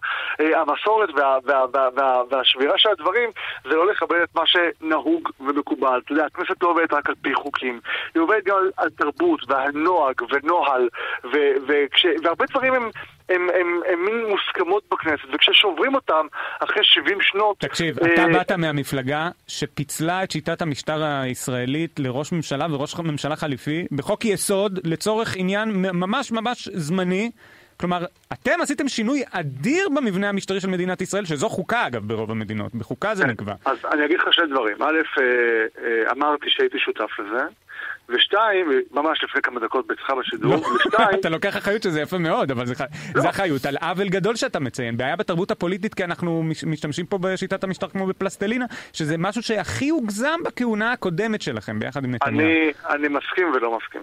המסורת 0.62 1.10
וה- 1.16 1.38
וה- 1.44 1.66
וה- 1.74 1.90
וה- 1.96 2.22
והשבירה 2.32 2.78
של 2.78 2.90
הדברים 2.90 3.30
זה 3.64 3.76
לא 3.76 3.88
לכבד 3.88 4.18
את 4.24 4.36
מה 4.36 4.42
שנהוג 4.46 5.30
ומקובל. 5.40 6.02
אתה 6.06 6.12
יודע, 6.12 6.26
הכנסת 6.26 6.64
לא 6.64 6.68
עובדת 6.70 6.94
רק 6.94 7.10
על 7.10 7.16
פי 7.22 7.34
חוקים, 7.34 7.80
היא 8.16 8.22
עובדת 8.22 8.44
גם 8.44 8.58
על- 8.58 8.72
על 8.78 8.90
תרבות 8.90 9.40
ועל 9.48 9.72
נוהג 9.74 10.16
ונוהל, 10.30 10.90
ו- 11.34 11.56
וכש- 11.68 12.20
והרבה 12.24 12.46
דברים 12.46 12.74
הם... 12.74 12.90
הם, 13.30 13.50
הם, 13.60 13.82
הם 13.94 14.06
מין 14.06 14.26
מוסכמות 14.30 14.84
בכנסת, 14.92 15.24
וכששוברים 15.34 15.96
אותם 15.96 16.28
אחרי 16.60 16.84
70 16.84 17.18
שנות... 17.22 17.60
תקשיב, 17.60 18.00
אה, 18.00 18.14
אתה 18.14 18.28
באת 18.28 18.52
מהמפלגה 18.52 19.30
שפיצלה 19.48 20.24
את 20.24 20.32
שיטת 20.32 20.62
המשטר 20.62 21.04
הישראלית 21.04 22.00
לראש 22.00 22.32
ממשלה 22.32 22.68
וראש 22.72 22.96
ממשלה 23.00 23.36
חליפי 23.36 23.86
בחוק 23.92 24.26
יסוד 24.26 24.80
לצורך 24.84 25.36
עניין 25.36 25.70
ממש 25.76 26.32
ממש 26.32 26.70
זמני. 26.74 27.32
כלומר, 27.80 28.06
אתם 28.34 28.62
עשיתם 28.62 28.88
שינוי 28.88 29.24
אדיר 29.32 29.90
במבנה 29.96 30.30
המשטרי 30.30 30.60
של 30.60 30.68
מדינת 30.68 31.02
ישראל, 31.02 31.26
שזו 31.26 31.50
חוקה 31.50 31.88
אגב 31.88 32.08
ברוב 32.08 32.32
המדינות, 32.32 32.76
בחוקה 32.76 33.16
זה 33.16 33.26
נקבע. 33.26 33.54
אז 33.66 33.78
אני 33.94 34.06
אגיד 34.06 34.20
לך 34.20 34.34
שני 34.34 34.48
דברים. 34.48 34.82
א', 34.82 34.86
אה, 34.86 35.24
אה, 35.84 36.12
אמרתי 36.12 36.46
שהייתי 36.50 36.80
שותף 36.80 37.20
לזה, 37.20 37.44
ושתיים, 38.10 38.66
ממש 38.92 39.24
לפני 39.24 39.42
כמה 39.42 39.60
דקות 39.60 39.92
אצלך 39.92 40.12
בשידור, 40.20 40.52
לא, 40.52 40.58
ושתיים, 40.58 41.10
אתה 41.20 41.30
לוקח 41.30 41.58
אחריות 41.58 41.84
שזה 41.84 42.02
יפה 42.02 42.18
מאוד, 42.18 42.52
אבל 42.52 42.66
זה, 42.66 42.74
לא. 43.16 43.22
זה 43.22 43.30
אחריות 43.30 43.66
על 43.66 43.78
עוול 43.82 44.10
גדול 44.10 44.36
שאתה 44.36 44.60
מציין. 44.60 44.98
בעיה 44.98 45.16
בתרבות 45.16 45.52
הפוליטית, 45.52 45.94
כי 45.94 46.04
אנחנו 46.04 46.44
מש- 46.44 46.64
משתמשים 46.64 47.06
פה 47.06 47.18
בשיטת 47.18 47.64
המשטר 47.64 47.88
כמו 47.88 48.06
בפלסטלינה, 48.08 48.66
שזה 48.94 49.18
משהו 49.18 49.42
שהכי 49.44 49.90
הוגזם 49.90 50.40
בכהונה 50.46 50.92
הקודמת 50.92 51.42
שלכם 51.42 51.80
ביחד 51.80 52.04
עם 52.06 52.16
נתניהו. 52.16 52.50
אני 52.90 53.08
מסכים 53.08 53.48
ולא 53.56 53.78
מסכים. 53.78 54.02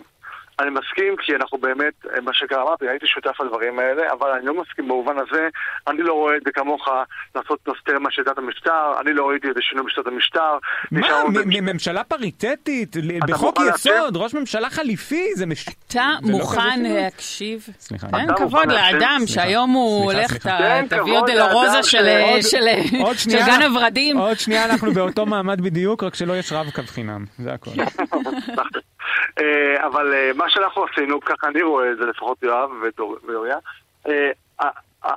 אני 0.62 0.70
מסכים 0.70 1.16
כי 1.26 1.36
אנחנו 1.36 1.58
באמת, 1.58 1.92
אה, 2.14 2.20
מה 2.20 2.30
שכבר 2.34 2.62
אמרתי, 2.62 2.88
הייתי 2.88 3.06
שותף 3.06 3.40
לדברים 3.40 3.78
האלה, 3.78 4.02
אבל 4.12 4.30
אני 4.30 4.46
לא 4.46 4.54
מסכים 4.62 4.84
במובן 4.84 5.14
הזה, 5.18 5.48
אני 5.86 6.02
לא 6.02 6.12
רואה 6.12 6.36
את 6.36 6.42
זה 6.44 6.50
כמוך 6.54 6.88
לעשות 7.34 7.60
פלסטר 7.62 7.98
מהשיטת 7.98 8.38
המשטר, 8.38 8.92
אני 9.00 9.12
לא 9.14 9.28
ראיתי 9.28 9.48
איזה 9.48 9.60
שינוי 9.62 9.84
בשיטת 9.86 10.06
המשטר. 10.06 10.58
מה, 10.90 11.08
מ- 11.46 11.64
ממשלה 11.72 12.04
פריטטית, 12.04 12.96
בחוק 13.28 13.58
יסוד, 13.74 14.16
ראש 14.16 14.34
ממשלה 14.34 14.70
חליפי, 14.70 15.26
זה 15.34 15.46
מש... 15.46 15.68
אתה 15.68 15.74
זה 16.22 16.32
לא 16.32 16.38
מוכן. 16.38 16.82
להקשיב? 16.82 17.66
סליחה. 17.78 18.06
תן 18.08 18.24
אתה 18.30 18.34
כבוד? 18.34 18.66
לאדם. 18.72 19.20
שהיום 19.26 19.70
הוא 19.70 20.04
הולך, 20.12 20.26
סליחה. 20.30 20.48
ת- 20.58 20.60
תן 20.60 20.86
תביא 20.86 20.98
כבוד 21.02 21.14
עוד 21.16 21.28
אלרוזה 21.30 22.02
לאדם 22.02 22.42
של 22.42 23.36
גן 23.46 23.62
הוורדים. 23.62 24.16
עוד 24.18 24.38
שנייה 24.38 24.64
אנחנו 24.64 24.92
באותו 24.92 25.26
מעמד 25.32 25.60
בדיוק, 25.60 26.02
רק 26.04 26.14
שלא 26.14 26.36
יש 26.38 26.52
רב-קו 26.52 26.82
חינם, 26.86 27.24
זה 27.38 27.52
הכל. 27.52 27.70
אה, 29.38 29.86
אבל 29.86 30.14
אה, 30.14 30.30
מה 30.34 30.50
שאנחנו 30.50 30.84
עשינו, 30.84 31.20
ככה 31.20 31.48
אני 31.48 31.62
רואה 31.62 31.90
את 31.90 31.96
זה 31.96 32.04
לפחות 32.04 32.42
יואב 32.42 32.70
ואוריה, 33.26 33.56
אה, 34.08 34.30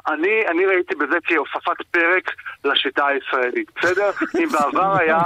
אני, 0.08 0.48
אני 0.48 0.66
ראיתי 0.66 0.96
בזה 0.96 1.18
כהוספת 1.24 1.86
פרק 1.92 2.32
לשיטה 2.66 3.08
הישראלית, 3.08 3.72
בסדר? 3.76 4.12
אם 4.40 4.48
בעבר 4.50 4.98
היה... 5.00 5.22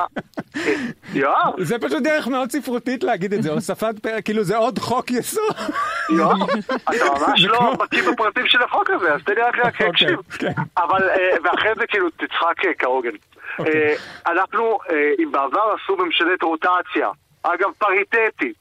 יואב. 1.14 1.54
זה 1.58 1.80
פשוט 1.80 2.04
דרך 2.04 2.28
מאוד 2.28 2.52
ספרותית 2.52 3.04
להגיד 3.04 3.34
את 3.34 3.44
זה, 3.44 3.52
הוספת 3.52 4.00
פרק, 4.02 4.26
כאילו 4.26 4.44
זה 4.44 4.58
עוד 4.58 4.80
חוק 4.80 5.12
יסוד. 5.12 5.56
יואב, 6.18 6.50
אתה 6.90 7.06
ממש 7.20 7.46
לא 7.46 7.74
בקיא 7.80 8.04
בפרטים 8.12 8.48
של 8.48 8.64
החוק 8.64 8.90
הזה, 8.90 9.14
אז 9.14 9.22
תן 9.26 9.34
לי 9.36 9.42
רק 9.42 9.58
להקשיב. 9.58 10.18
אוקיי, 10.18 10.54
כן. 10.54 10.62
אבל, 10.78 11.10
ואחרי 11.44 11.72
זה 11.76 11.88
כאילו 11.88 12.10
תצחק 12.10 12.80
כהוגן. 12.80 13.10
אוקיי. 13.60 13.96
אנחנו, 14.28 14.80
אם 15.20 15.32
בעבר 15.32 15.76
עשו 15.84 15.98
ממשלת 15.98 16.44
רוטציה, 16.44 17.10
אגב 17.43 17.69
פריטטית, 17.77 18.60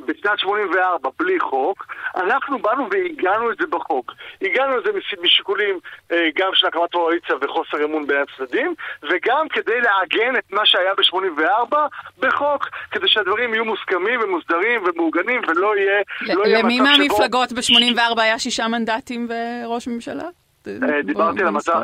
בשנת 0.00 0.38
84 0.38 1.10
בלי 1.18 1.40
חוק, 1.40 1.86
אנחנו 2.16 2.58
באנו 2.58 2.88
והגענו 2.90 3.50
את 3.52 3.56
זה 3.60 3.66
בחוק. 3.66 4.12
הגענו 4.42 4.76
לזה 4.76 4.90
משיקולים 5.22 5.78
אה, 6.12 6.28
גם 6.36 6.50
של 6.54 6.66
הקמת 6.66 6.92
קואליציה 6.92 7.36
וחוסר 7.40 7.84
אמון 7.84 8.06
בין 8.06 8.16
הצדדים, 8.22 8.74
וגם 9.02 9.48
כדי 9.48 9.80
לעגן 9.80 10.36
את 10.38 10.52
מה 10.52 10.66
שהיה 10.66 10.94
ב-84 10.94 11.76
בחוק, 12.18 12.68
כדי 12.90 13.08
שהדברים 13.08 13.54
יהיו 13.54 13.64
מוסכמים 13.64 14.20
ומוסדרים 14.20 14.84
ומעוגנים 14.86 15.40
ולא 15.48 15.76
יהיה, 15.76 16.02
לא 16.20 16.44
יהיה 16.44 16.62
למי 16.62 16.80
מהמפלגות 16.80 17.52
ב-84 17.52 18.20
היה 18.20 18.38
שישה 18.38 18.68
מנדטים 18.68 19.28
וראש 19.30 19.88
ממשלה? 19.88 20.39
אה, 20.68 21.02
דיברתי 21.02 21.40
על 21.40 21.46
המצב, 21.46 21.82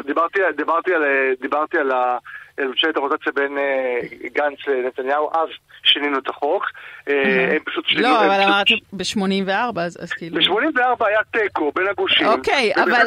דיברתי 1.41 1.79
על 1.79 1.93
ממשלת 2.59 2.97
הרוטציה 2.97 3.33
בין 3.33 3.59
אה, 3.59 4.01
גנץ 4.35 4.59
לנתניהו, 4.67 5.31
אז 5.35 5.49
שינינו 5.83 6.19
את 6.19 6.29
החוק. 6.29 6.65
אה, 7.09 7.49
הם 7.51 7.59
פשוט 7.65 7.87
שינו... 7.87 8.03
לא, 8.03 8.27
אבל 8.27 8.43
אמרתי 8.43 8.81
ב-84, 8.93 9.81
אז 9.81 10.13
כאילו... 10.13 10.37
ב-84 10.37 11.07
היה 11.07 11.19
תיקו 11.31 11.73
בין 11.75 11.89
הגושים. 11.89 12.27
אוקיי, 12.27 12.73
אבל... 12.75 13.07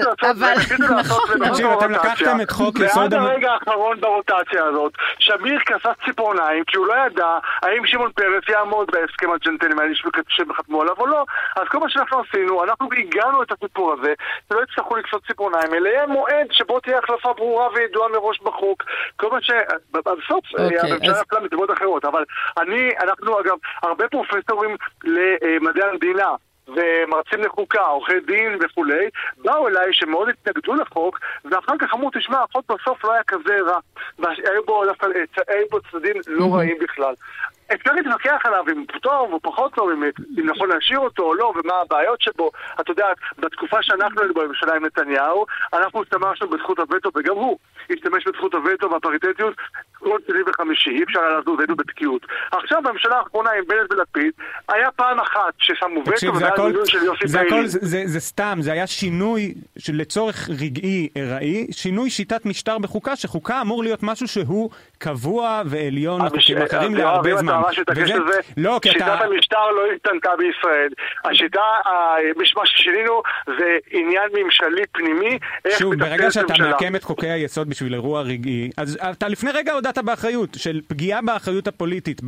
נכון. 1.00 1.50
תקשיב, 1.50 1.68
אתם 1.68 1.92
לקחתם 1.92 2.42
את 2.42 2.52
חוק 2.52 2.80
יסוד... 2.80 3.02
ועד 3.02 3.14
הרגע 3.14 3.52
האחרון 3.52 4.02
ברוטציה 4.02 4.66
הזאת, 4.66 4.94
שמיר 5.20 5.60
כסס 5.60 6.06
ציפורניים, 6.06 6.64
כי 6.64 6.78
הוא 6.78 6.88
לא 6.88 6.94
ידע 7.06 7.28
האם 7.62 7.86
שמעון 7.86 8.12
פרס 8.12 8.50
יעמוד 8.50 8.92
בהסכם 8.92 9.32
הג'נטלמני 9.32 9.96
שהם 10.28 10.54
חתמו 10.54 10.82
עליו 10.82 10.96
או 10.98 11.08
לא. 11.08 11.26
אז 11.56 11.68
כל 11.68 11.80
מה 11.80 11.90
שאנחנו 11.90 12.20
עשינו, 12.20 12.64
אנחנו 12.64 12.90
הגענו 12.98 13.44
את 13.44 13.52
הסיפור 13.52 13.94
הזה, 13.94 14.14
שלא 14.50 14.60
יצטרכו 14.64 14.96
לקסות 14.96 15.26
ציפורניים, 15.28 15.59
אלא 15.74 15.89
יהיה 15.89 16.08
מועד 16.08 16.48
שבו 16.51 16.80
תהיה 16.80 16.98
החלפה 16.98 17.34
ברורה 17.34 17.68
וידועה 17.74 18.10
מראש 18.10 18.39
בחוק. 18.39 18.84
כל 19.16 19.30
מה 19.32 19.42
ש... 19.42 19.51
בסוף, 19.92 20.46
אוקיי, 20.54 20.80
הממשלה 20.80 21.22
נפלה 21.22 21.39
מסיבות 21.39 21.72
אחרות, 21.72 22.06
אבל 22.06 22.24
אני, 22.58 22.89
אנחנו 23.01 23.39
אגב, 23.39 23.58
הרבה 23.84 24.08
פרופסורים 24.08 24.75
למדעי 25.04 25.89
המדינה 25.89 26.30
ומרצים 26.68 27.42
לחוקה, 27.42 27.82
עורכי 27.82 28.20
דין 28.20 28.58
וכולי, 28.62 29.10
באו 29.38 29.68
אליי 29.68 29.94
שמאוד 29.94 30.30
התנגדו 30.30 30.75
לחוק, 30.75 31.20
ואחר 31.46 31.74
כך 31.80 31.94
אמרו, 31.94 32.10
תשמע, 32.13 32.44
החוק 32.44 32.72
בסוף 32.72 33.04
לא 33.06 33.13
היה 33.13 33.24
כזה 33.24 33.58
רע. 33.66 33.80
והיו 34.20 34.63
בו, 34.66 34.84
בו 35.72 35.80
צדדים 35.92 36.16
לא 36.28 36.56
רעים 36.56 36.78
בכלל. 36.82 37.13
אפשר 37.74 37.94
להתווכח 37.94 38.46
עליו 38.46 38.64
אם 38.72 38.78
הוא 38.78 39.00
טוב 39.02 39.34
או 39.34 39.40
פחות 39.40 39.74
טוב, 39.74 39.90
אם, 39.90 40.04
נכון 40.50 40.70
להשאיר 40.70 41.00
אותו 41.00 41.24
או 41.24 41.36
לא, 41.36 41.54
ומה 41.56 41.74
הבעיות 41.74 42.22
שבו. 42.22 42.52
את 42.80 42.90
יודעת, 42.90 43.18
בתקופה 43.38 43.78
שאנחנו 43.82 44.22
היינו 44.22 44.34
בממשלה 44.34 44.76
עם 44.76 44.86
נתניהו, 44.86 45.46
אנחנו 45.74 46.02
השתמשנו 46.02 46.50
בזכות 46.50 46.80
הווטו, 46.80 47.10
וגם 47.16 47.36
הוא 47.36 47.58
השתמש 47.90 48.28
בזכות 48.28 48.54
הווטו 48.54 48.92
והפריטטיות 48.92 49.56
כל 50.00 50.18
שני 50.27 50.39
וחמישי, 50.48 50.89
אי 50.89 51.03
אפשר 51.03 51.20
היה 51.20 51.39
לזוז, 51.39 51.60
היינו 51.60 51.75
בתקיעות. 51.75 52.25
עכשיו 52.51 52.82
בממשלה 52.84 53.15
האחרונה 53.18 53.50
עם 53.51 53.63
בנט 53.68 53.91
ולפיד, 53.91 54.32
היה 54.70 54.91
פעם 54.91 55.20
אחת 55.20 55.53
ששמו 55.58 56.01
וטו, 56.01 56.34
וזה 56.34 56.46
היה 56.46 56.53
מינוי 56.58 56.86
של 56.86 57.03
יוסי 57.03 57.27
זה 57.27 57.41
הכל, 57.41 57.65
זה, 57.65 57.79
זה, 57.82 58.01
זה 58.06 58.20
סתם, 58.20 58.58
זה 58.62 58.72
היה 58.72 58.88
שינוי 58.88 59.53
לצורך 59.94 60.50
רגעי 60.62 61.10
ארעי, 61.18 61.68
שינוי 61.72 62.10
שיטת 62.10 62.46
משטר 62.46 62.77
בחוקה, 62.77 63.15
שחוקה 63.15 63.62
אמור 63.62 63.84
להיות 63.84 64.03
משהו 64.03 64.27
שהוא 64.27 64.70
קבוע 64.98 65.62
ועליון 65.65 66.25
לחוקים 66.25 66.58
אחרים 66.58 66.96
להרבה 66.96 67.36
זמן. 67.36 67.53
ממש 67.53 67.79
מתעקש 67.79 68.12
על 68.12 68.32
זה. 68.32 68.39
לא, 68.58 68.79
כי 68.82 68.89
אתה... 68.89 69.00
שיטת 69.00 69.22
המשטר 69.22 69.72
לא 69.72 69.82
השתנתה 69.94 70.29
בישראל. 70.38 70.89
השיטה, 71.25 71.62
מה 72.56 72.65
ששינינו 72.65 73.22
זה 73.48 73.77
עניין 73.91 74.29
ממשלי 74.34 74.84
פנימי, 74.91 75.39
שוב, 75.77 75.96
ברגע 75.96 76.32
שאתה 76.32 76.53
מעקם 76.60 76.96
את 76.96 77.03
חוקי 77.03 77.29
היסוד 77.29 77.70
בשביל 77.70 77.94
אירוע 77.94 78.22
רגעי, 78.22 78.70
אז 78.77 78.98
אתה 79.12 79.27
לפני 79.27 79.51
רגע 79.51 79.74
הודעת 79.89 80.05
באחריות, 80.05 80.50
של 80.58 80.81
פגיעה 80.88 81.22
באחריות 81.22 81.67
הפוליטית, 81.67 82.22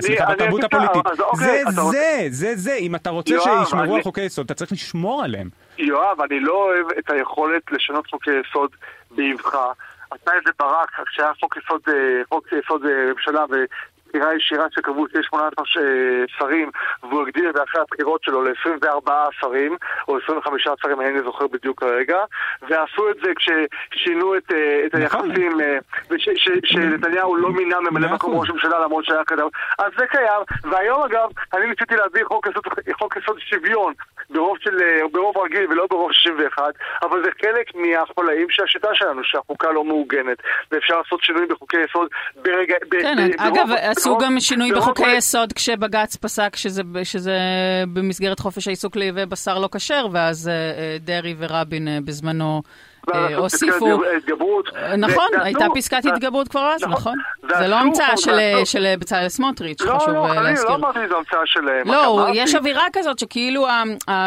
סליחה, 0.00 0.24
בתרבות 0.32 0.64
הפוליטית. 0.64 1.20
אוקיי, 1.20 1.64
זה 1.64 1.80
זה, 1.90 2.26
זה 2.28 2.52
זה, 2.56 2.74
אם 2.74 2.94
אתה 2.94 3.10
רוצה 3.10 3.34
שישמרו 3.40 3.96
על 3.96 4.02
חוקי 4.02 4.20
יסוד, 4.20 4.44
אתה 4.44 4.54
צריך 4.54 4.72
לשמור 4.72 5.24
עליהם. 5.24 5.48
יואב, 5.78 6.20
אני 6.20 6.40
לא 6.40 6.52
אוהב 6.52 6.86
את 6.98 7.10
היכולת 7.10 7.62
לשנות 7.72 8.06
חוקי 8.06 8.30
יסוד 8.30 8.70
באבחה. 9.10 9.72
עשה 10.10 10.30
את 10.38 10.42
זה 10.46 10.50
ברק, 10.58 10.90
כשהיה 11.06 11.32
חוק 11.40 11.56
יסוד, 11.56 11.80
אה, 11.88 12.22
חוק 12.28 12.46
יסוד 12.64 12.86
אה, 12.86 13.12
ממשלה 13.12 13.44
בחירה 14.08 14.34
ישירה 14.34 14.66
שקבעו 14.70 15.06
שיש 15.08 15.26
18 15.26 15.64
שרים 16.38 16.70
והוא 17.02 17.22
הגדיל 17.22 17.48
את 17.48 17.54
זה 17.54 17.62
אחרי 17.62 17.80
הבחירות 17.80 18.22
שלו 18.22 18.42
ל-24 18.42 19.10
שרים 19.40 19.76
או 20.08 20.18
25 20.24 20.68
שרים, 20.82 21.00
אני 21.00 21.22
זוכר 21.24 21.46
בדיוק 21.46 21.80
כרגע 21.80 22.18
ועשו 22.68 23.10
את 23.10 23.16
זה 23.24 23.32
כששינו 23.36 24.36
את, 24.36 24.52
אה, 24.52 24.86
את 24.86 24.94
נכון. 24.94 25.30
היחסים 25.30 25.60
אה, 25.60 25.78
ושנתניהו 26.10 27.36
לא 27.36 27.50
מינה 27.50 27.80
ממלא 27.80 28.06
נכון. 28.06 28.14
מקום 28.14 28.40
ראש 28.40 28.50
הממשלה 28.50 28.78
למרות 28.84 29.04
שהיה 29.04 29.24
קדם 29.24 29.48
אז 29.78 29.92
זה 29.98 30.06
קיים 30.06 30.42
והיום 30.70 31.02
אגב 31.02 31.28
אני 31.54 31.66
ניסיתי 31.66 31.96
להביא 31.96 32.24
חוק 32.98 33.16
יסוד 33.16 33.38
שוויון 33.38 33.94
ברוב, 34.30 34.56
של, 34.60 34.82
אה, 34.82 35.08
ברוב 35.12 35.38
רגיל 35.38 35.66
ולא 35.70 35.86
ברוב 35.90 36.12
61, 36.12 36.62
אבל 37.02 37.22
זה 37.24 37.30
חלק 37.42 37.74
מהחולאים 37.74 38.46
של 38.50 38.64
השיטה 38.64 38.88
שלנו, 38.94 39.24
שהחוקה 39.24 39.70
לא 39.70 39.84
מעוגנת, 39.84 40.38
ואפשר 40.72 40.98
לעשות 40.98 41.22
שינויים 41.22 41.48
בחוקי 41.48 41.76
יסוד 41.90 42.08
ברגע... 42.36 42.74
כן, 42.90 43.16
ב, 43.16 43.40
אגב, 43.40 43.54
ברוב, 43.54 43.70
עשו 43.98 44.10
ברוב, 44.10 44.22
גם 44.22 44.40
שינוי 44.40 44.72
בחוקי 44.72 45.02
ברוב... 45.02 45.14
יסוד 45.16 45.52
כשבג"ץ 45.52 46.16
פסק 46.16 46.56
שזה, 46.56 46.82
שזה 47.04 47.38
במסגרת 47.92 48.40
חופש 48.40 48.68
העיסוק 48.68 48.96
לייבא 48.96 49.24
בשר 49.24 49.58
לא 49.58 49.68
כשר, 49.72 50.06
ואז 50.12 50.48
אה, 50.48 50.96
דרעי 51.00 51.34
ורבין 51.38 51.88
אה, 51.88 51.98
בזמנו... 52.04 52.62
הוסיפו, 53.36 54.00
נכון, 54.98 55.26
הייתה 55.42 55.66
פסקת 55.74 56.04
התגברות 56.04 56.48
כבר 56.48 56.72
אז, 56.74 56.82
נכון. 56.82 57.14
זה 57.58 57.68
לא 57.68 57.76
המצאה 57.76 58.16
של 58.64 58.94
בצלאל 58.98 59.28
סמוטריץ', 59.28 59.80
לא, 59.80 59.98
חשוב 59.98 60.14
לא, 60.14 60.34
להזכיר. 60.42 60.70
לא 60.70 60.74
אמרתי 60.74 60.98
שזו 61.06 61.16
המצאה 61.16 61.40
שלהם. 61.44 61.88
לא, 61.88 62.26
יש 62.34 62.54
אווירה 62.54 62.84
כזאת 62.92 63.18
שכאילו 63.18 63.66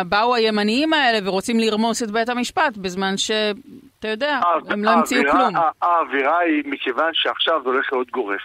באו 0.06 0.36
הימניים 0.36 0.94
האלה 0.94 1.20
ורוצים 1.30 1.60
לרמוס 1.60 2.04
את 2.04 2.12
בית 2.12 2.30
המשפט, 2.30 2.78
בזמן 2.78 3.18
ש... 3.18 3.32
אתה 4.02 4.10
יודע, 4.10 4.40
הם 4.70 4.84
לא 4.84 4.90
המציאו 4.90 5.32
כלום. 5.32 5.56
האווירה 5.82 6.40
היא 6.40 6.64
מכיוון 6.66 7.10
שעכשיו 7.14 7.62
זה 7.64 7.70
הולך 7.70 7.94
להיות 7.94 8.12
גורף. 8.12 8.42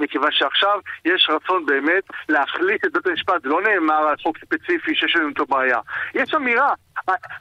מכיוון 0.00 0.32
שעכשיו 0.32 0.80
יש 1.04 1.28
רצון 1.30 1.66
באמת 1.66 2.04
להחליט 2.28 2.84
את 2.84 2.92
בית 2.92 3.06
המשפט, 3.06 3.42
זה 3.42 3.48
לא 3.48 3.62
נאמר 3.62 4.08
על 4.08 4.16
חוק 4.22 4.38
ספציפי 4.38 4.94
שיש 4.94 5.16
לנו 5.16 5.28
איתו 5.28 5.46
בעיה. 5.46 5.78
יש 6.14 6.34
אמירה, 6.34 6.72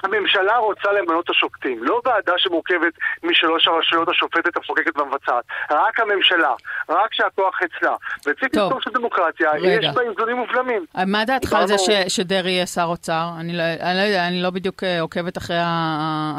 הממשלה 0.04 0.58
רוצה 0.58 0.92
למנות 0.92 1.26
את 1.26 1.30
השופטים, 1.30 1.84
לא 1.84 2.02
ועדה 2.06 2.34
שמורכבת 2.38 2.94
משלוש 3.24 3.68
הרשויות 3.68 4.10
השופטת, 4.10 4.58
המחוקקת 4.58 4.98
והמבצעת, 4.98 5.44
רק 5.72 6.00
הממשלה, 6.00 6.54
רק 6.90 7.14
שהכוח 7.14 7.60
אצלה. 7.66 7.96
וצריך 8.20 8.52
לזכור 8.54 8.82
שדמוקרטיה, 8.82 9.52
יש 9.64 9.86
בה 9.96 10.02
איזונים 10.02 10.40
ובלמים. 10.40 10.86
מה 11.08 11.26
דעתך 11.26 11.54
על 11.54 11.68
זה 11.68 11.76
שדרעי 12.08 12.52
יהיה 12.52 12.66
שר 12.66 12.84
אוצר? 12.84 13.30
אני 13.40 13.58
לא, 13.58 13.64
אני, 13.64 14.14
לא, 14.14 14.20
אני 14.28 14.42
לא 14.42 14.50
בדיוק 14.50 14.84
אה, 14.84 15.02
עוקבת 15.02 15.38
אחרי 15.38 15.58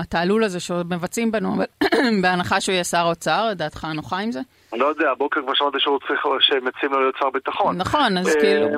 התעלול 0.01 0.45
הזה 0.45 0.61
שמבצעים 0.61 1.33
בנו, 1.33 1.55
אבל 1.55 1.65
בהנחה 2.23 2.61
שהוא 2.61 2.73
יהיה 2.73 2.85
שר 2.85 3.03
אוצר, 3.07 3.53
דעתך 3.55 3.85
נוחה 3.95 4.19
עם 4.19 4.33
זה? 4.33 4.41
אני 4.73 4.81
לא 4.81 4.87
יודע, 4.87 5.11
הבוקר 5.11 5.43
כבר 5.43 5.55
שמעתי 5.55 5.77
שהוא 5.81 5.99
צריך, 6.09 6.21
שמציעים 6.41 6.93
לו 6.93 7.01
להיות 7.01 7.17
שר 7.19 7.31
ביטחון. 7.31 7.77
נכון, 7.77 8.19
אז 8.19 8.37
כאילו 8.41 8.69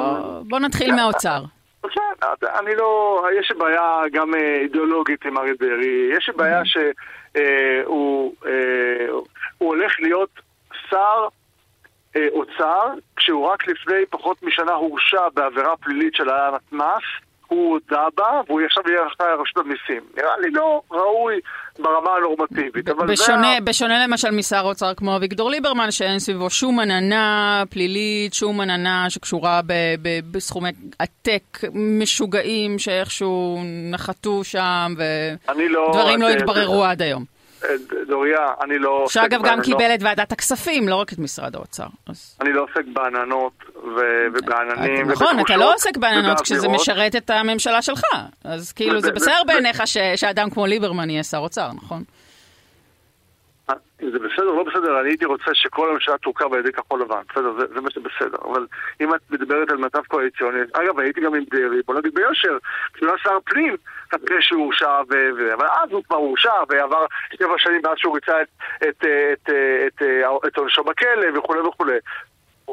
בוא 0.48 0.58
נתחיל 0.58 0.94
מהאוצר. 0.94 1.42
כן, 1.82 2.26
אני 2.58 2.74
לא, 2.76 3.22
יש 3.40 3.52
בעיה 3.58 4.02
גם 4.12 4.34
אה, 4.34 4.56
אידיאולוגית 4.60 5.24
עם 5.24 5.38
אריה 5.38 5.54
דרעי, 5.58 6.10
יש 6.16 6.30
בעיה 6.36 6.64
שהוא 6.64 8.34
אה, 8.46 8.50
אה, 8.50 9.06
הולך 9.58 10.00
להיות 10.00 10.30
שר 10.90 11.28
אוצר, 12.16 12.86
כשהוא 13.16 13.46
רק 13.46 13.66
לפני 13.66 14.06
פחות 14.10 14.42
משנה 14.42 14.72
הורשע 14.72 15.28
בעבירה 15.34 15.76
פלילית 15.76 16.14
של 16.14 16.28
העלמת 16.28 16.72
מס, 16.72 17.04
הוא 17.50 17.72
הודה 17.72 18.06
בה, 18.16 18.40
והוא 18.46 18.60
אחראי 18.66 18.96
על 18.96 19.40
רשות 19.40 19.56
המיסים. 19.66 20.02
נראה 20.16 20.38
לי 20.40 20.50
לא 20.50 20.82
ראוי 20.90 21.40
ברמה 21.78 22.10
הנורמטיבית, 22.16 22.88
בשונה, 23.08 23.54
זה... 23.58 23.64
בשונה 23.64 24.06
למשל 24.06 24.30
משר 24.30 24.60
אוצר 24.64 24.94
כמו 24.94 25.16
אביגדור 25.16 25.50
ליברמן, 25.50 25.90
שאין 25.90 26.18
סביבו 26.18 26.50
שום 26.50 26.80
עננה 26.80 27.62
פלילית, 27.70 28.34
שום 28.34 28.60
עננה 28.60 29.10
שקשורה 29.10 29.60
ב, 29.66 29.72
ב, 30.02 30.08
בסכומי 30.30 30.68
עתק 30.98 31.58
משוגעים 31.74 32.78
שאיכשהו 32.78 33.58
נחתו 33.90 34.44
שם, 34.44 34.94
ודברים 34.96 36.22
לא, 36.22 36.28
לא 36.28 36.28
התבררו 36.28 36.84
עד 36.84 37.02
היום. 37.02 37.39
דוריה, 38.08 38.38
אני 38.64 38.78
לא... 38.78 39.06
שאגב 39.08 39.42
גם 39.42 39.60
קיבל 39.62 39.94
את 39.94 40.02
ועדת 40.02 40.32
הכספים, 40.32 40.88
לא 40.88 40.94
רק 40.94 41.12
את 41.12 41.18
משרד 41.18 41.56
האוצר. 41.56 41.86
אני 42.40 42.52
לא 42.52 42.62
עוסק 42.62 42.84
בעננות 42.92 43.52
ובעננים. 43.76 45.10
נכון, 45.10 45.40
אתה 45.40 45.56
לא 45.56 45.74
עוסק 45.74 45.96
בעננות 45.96 46.40
כשזה 46.40 46.68
משרת 46.68 47.16
את 47.16 47.30
הממשלה 47.30 47.82
שלך. 47.82 48.02
אז 48.44 48.72
כאילו 48.72 49.00
זה 49.00 49.12
בסדר 49.12 49.42
בעיניך 49.46 49.82
שאדם 50.16 50.50
כמו 50.50 50.66
ליברמן 50.66 51.10
יהיה 51.10 51.22
שר 51.22 51.38
אוצר, 51.38 51.68
נכון? 51.72 52.04
זה 53.98 54.18
בסדר, 54.18 54.44
לא 54.44 54.62
בסדר, 54.62 55.00
אני 55.00 55.08
הייתי 55.08 55.24
רוצה 55.24 55.50
שכל 55.54 55.90
הממשלה 55.90 56.18
תורכב 56.18 56.52
על 56.52 56.58
ידי 56.58 56.72
כחול 56.72 57.00
לבן, 57.00 57.22
בסדר, 57.30 57.52
זה, 57.52 57.66
זה 57.74 57.80
מה 57.80 57.90
שבסדר, 57.90 58.38
אבל 58.44 58.66
אם 59.00 59.14
את 59.14 59.20
מדברת 59.30 59.70
על 59.70 59.76
מצב 59.76 60.00
קואליציוני, 60.08 60.58
אגב, 60.72 60.98
הייתי 60.98 61.20
גם 61.20 61.34
עם 61.34 61.44
דרעי, 61.50 61.82
בוא 61.86 61.94
נגיד 61.94 62.14
ביושר, 62.14 62.58
כשהוא 62.94 63.08
היה 63.08 63.18
שר 63.18 63.38
פנים, 63.44 63.76
אחרי 64.08 64.42
שהוא 64.42 64.64
הורשע, 64.64 65.00
ו... 65.10 65.54
אבל 65.54 65.66
אז 65.66 65.92
הוא 65.92 66.02
כבר 66.04 66.16
הורשע, 66.16 66.52
ועבר 66.68 67.06
שבע 67.38 67.54
שנים 67.58 67.80
מאז 67.84 67.94
שהוא 67.96 68.14
ריצה 68.14 68.36
את 70.46 70.56
עונשו 70.56 70.84
בכלא 70.84 71.38
וכולי 71.38 71.60
וכולי. 71.60 71.98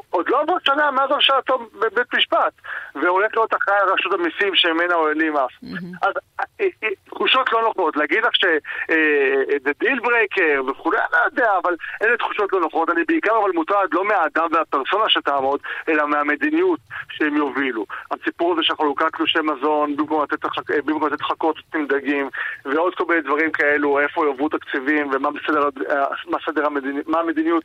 עוד 0.09 0.29
לא 0.29 0.41
עברה 0.41 0.57
שנה 0.65 0.91
מאז 0.91 1.11
הרשעתו 1.11 1.59
בבית 1.73 2.13
משפט, 2.13 2.53
והולך 2.95 3.31
להיות 3.35 3.53
אחראי 3.53 3.77
על 3.77 3.89
רשות 3.89 4.13
המיסים 4.13 4.55
שממנה 4.55 4.93
עוללים 4.93 5.37
אף. 5.37 5.51
אז 6.01 6.13
אה, 6.39 6.65
אה, 6.83 6.89
תחושות 7.05 7.51
לא 7.51 7.61
נוחות, 7.61 7.97
להגיד 7.97 8.23
לך 8.23 8.35
שזה 8.35 9.71
deal 9.79 9.99
breaker 9.99 10.61
וכולי, 10.67 10.97
אני 10.97 11.07
לא 11.11 11.17
יודע, 11.25 11.51
אבל 11.63 11.75
אלה 12.01 12.17
תחושות 12.17 12.53
לא 12.53 12.59
נוחות. 12.59 12.89
אני 12.89 13.03
בעיקר 13.07 13.31
אבל 13.43 13.51
מוטרד 13.51 13.87
לא 13.91 14.05
מהאדם 14.05 14.47
והפרסונה 14.51 15.09
שתעמוד, 15.09 15.59
אלא 15.89 16.07
מהמדיניות 16.07 16.79
שהם 17.09 17.37
יובילו. 17.37 17.85
הסיפור 18.11 18.53
הזה 18.53 18.63
של 18.63 18.75
חלוקת 18.75 19.05
תלושי 19.17 19.39
מזון, 19.43 19.95
במקום 19.97 20.23
לתת 20.23 20.45
אה, 20.45 20.49
חכות 21.21 21.55
עם 21.75 21.87
דגים, 21.87 22.29
ועוד 22.65 22.95
כל 22.95 23.05
מיני 23.09 23.21
דברים 23.21 23.51
כאלו, 23.51 23.99
איפה 23.99 24.25
יועברו 24.25 24.49
תקציבים, 24.49 25.11
ומה 25.13 25.29
סדר 26.45 26.65
המדיניות, 27.19 27.63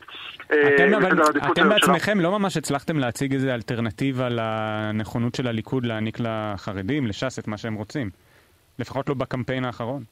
אתם 1.52 1.68
בעצמכם 1.68 2.20
לא 2.22 2.38
ממש 2.38 2.56
הצלחתם 2.56 2.98
להציג 2.98 3.34
איזה 3.34 3.54
אלטרנטיבה 3.54 4.28
לנכונות 4.28 5.34
של 5.34 5.46
הליכוד 5.46 5.86
להעניק 5.86 6.18
לחרדים, 6.20 7.06
לש"ס, 7.06 7.38
את 7.38 7.48
מה 7.48 7.56
שהם 7.56 7.74
רוצים. 7.74 8.10
לפחות 8.78 9.08
לא 9.08 9.14
בקמפיין 9.14 9.64
האחרון. 9.64 10.04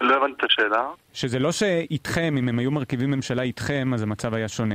לא 0.00 0.16
הבנתי 0.16 0.34
את 0.38 0.50
השאלה. 0.50 0.88
שזה 1.12 1.38
לא 1.38 1.52
שאיתכם, 1.52 2.34
אם 2.38 2.48
הם 2.48 2.58
היו 2.58 2.70
מרכיבים 2.70 3.10
ממשלה 3.10 3.42
איתכם, 3.42 3.94
אז 3.94 4.02
המצב 4.02 4.34
היה 4.34 4.48
שונה. 4.48 4.74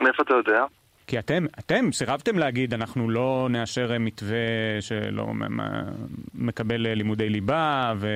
מאיפה 0.00 0.22
אתה 0.22 0.34
יודע? 0.34 0.64
כי 1.06 1.18
אתם, 1.18 1.46
אתם 1.58 1.92
סירבתם 1.92 2.38
להגיד, 2.38 2.74
אנחנו 2.74 3.10
לא 3.10 3.48
נאשר 3.50 3.98
מתווה 4.00 4.36
שלא 4.80 5.26
מקבל 6.34 6.76
לימודי 6.76 7.28
ליבה, 7.28 7.94
ו... 7.96 8.08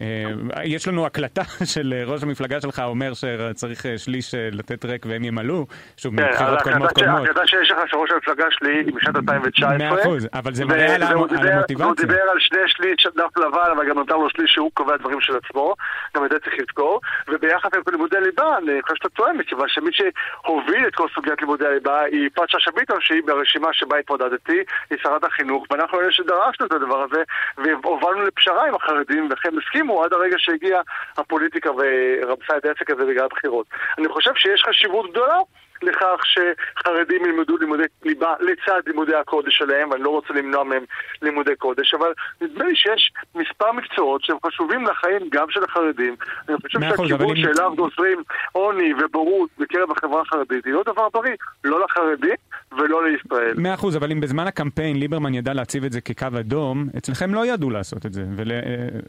אה, 0.00 0.64
יש 0.64 0.88
לנו 0.88 1.06
הקלטה 1.06 1.42
של 1.72 1.94
ראש 2.06 2.22
המפלגה 2.22 2.60
שלך 2.60 2.82
אומר 2.86 3.12
שצריך 3.14 3.86
אה, 3.86 3.98
שליש 3.98 4.34
אה, 4.34 4.48
לתת 4.52 4.84
ריק 4.84 5.06
והם 5.06 5.24
ימלאו, 5.24 5.66
שוב, 5.96 6.16
כן, 6.16 6.28
מבחירות 6.28 6.62
קודמות 6.62 6.92
קודמות. 6.92 7.20
ההקלטה 7.20 7.46
שיש 7.46 7.70
לך 7.70 7.78
שראש 7.86 8.10
המפלגה 8.10 8.44
שלי 8.50 8.76
היא 8.76 8.94
משנת 8.94 9.16
2019. 9.16 9.78
מאה 9.78 10.02
אחוז, 10.02 10.28
אבל 10.34 10.54
זה 10.54 10.64
מראה 10.64 10.94
על 10.94 11.02
המוטיבציה. 11.02 11.86
הוא 11.86 11.94
דיבר 11.96 12.22
על 12.32 12.38
שני 12.38 12.58
שליש 12.66 13.06
דף 13.16 13.36
לבן, 13.36 13.70
אבל 13.76 13.88
גם 13.88 13.98
נותר 13.98 14.16
לו 14.16 14.30
שליש 14.30 14.50
שהוא 14.52 14.70
קובע 14.74 14.96
דברים 14.96 15.20
של 15.20 15.36
עצמו, 15.36 15.74
גם 16.16 16.24
את 16.24 16.30
זה 16.30 16.38
צריך 16.38 16.54
לזכור. 16.58 17.00
וביחד 17.28 17.68
עם 17.74 17.82
לימודי 17.90 18.20
ליבה, 18.20 18.58
אני 18.58 18.82
חושב 18.82 18.94
שאתה 18.94 19.08
טועה, 19.08 19.32
מכיוון 19.32 19.68
שמי 19.68 19.90
שהוביל 19.92 20.86
את 20.86 20.94
כל 20.94 21.06
סוגיית 21.14 21.40
לימודי 21.40 21.66
הליבה 21.66 22.00
היא 22.00 22.26
יפעת 22.26 22.50
שאשא 22.50 22.70
ביטון, 22.70 22.98
שהיא 23.00 23.22
ברשימה 23.26 23.68
שבה 23.72 23.96
התמודדתי, 23.98 24.58
היא 24.90 24.98
שרת 25.02 25.24
החינוך, 25.24 25.66
ואנחנו 25.70 26.00
אלה 26.00 26.12
שדרשנו 26.12 26.66
את 26.66 26.72
הדבר 26.72 27.02
הזה, 27.02 27.22
והובלנו 27.58 28.22
לפשרה 28.22 28.68
עם 28.68 28.74
החרדים, 28.74 29.28
וכן 29.30 29.50
הסכימו 29.58 29.89
הסכימו 29.90 30.04
עד 30.04 30.12
הרגע 30.12 30.36
שהגיעה 30.38 30.82
הפוליטיקה 31.16 31.70
ורמסה 31.70 32.56
את 32.56 32.64
העסק 32.64 32.90
הזה 32.90 33.04
בגלל 33.04 33.24
הבחירות. 33.24 33.66
אני 33.98 34.08
חושב 34.08 34.30
שיש 34.34 34.62
חשיבות 34.68 35.10
גדולה 35.10 35.38
לכך 35.82 36.20
שחרדים 36.24 37.24
ילמדו 37.24 37.56
לימודי 37.56 37.82
ליבה 38.02 38.34
לצד 38.40 38.80
לימודי 38.86 39.14
הקודש 39.14 39.58
שלהם, 39.58 39.90
ואני 39.90 40.02
לא 40.02 40.10
רוצה 40.10 40.34
למנוע 40.34 40.64
מהם 40.64 40.84
לימודי 41.22 41.56
קודש, 41.56 41.94
אבל 41.94 42.12
נדמה 42.40 42.64
לי 42.64 42.76
שיש 42.76 43.12
מספר 43.34 43.72
מקצועות 43.72 44.22
שהם 44.22 44.36
חשובים 44.46 44.84
לחיים 44.84 45.28
גם 45.32 45.50
של 45.50 45.64
החרדים. 45.64 46.16
אני 46.48 46.56
חושב 46.56 46.80
שהכיוון 46.80 47.36
שאליו 47.36 47.72
גוזרים 47.76 48.22
עוני 48.52 48.92
ובורות 48.98 49.50
בקרב 49.58 49.90
החברה 49.90 50.20
החרדית 50.20 50.64
היא 50.64 50.74
לא 50.74 50.82
דבר 50.82 51.08
בריא, 51.08 51.34
לא 51.64 51.80
לחרדים 51.84 52.36
ולא 52.72 53.08
לישראל. 53.08 53.54
מאה 53.56 53.74
אחוז, 53.74 53.96
אבל 53.96 54.12
אם 54.12 54.20
בזמן 54.20 54.46
הקמפיין 54.46 54.96
ליברמן 54.96 55.34
ידע 55.34 55.52
להציב 55.52 55.84
את 55.84 55.92
זה 55.92 56.00
כקו 56.00 56.26
אדום, 56.40 56.88
אצלכם 56.98 57.34
לא 57.34 57.46
ידעו 57.46 57.70
לעשות 57.70 58.06
את 58.06 58.12
זה. 58.12 58.24
ול... 58.36 58.52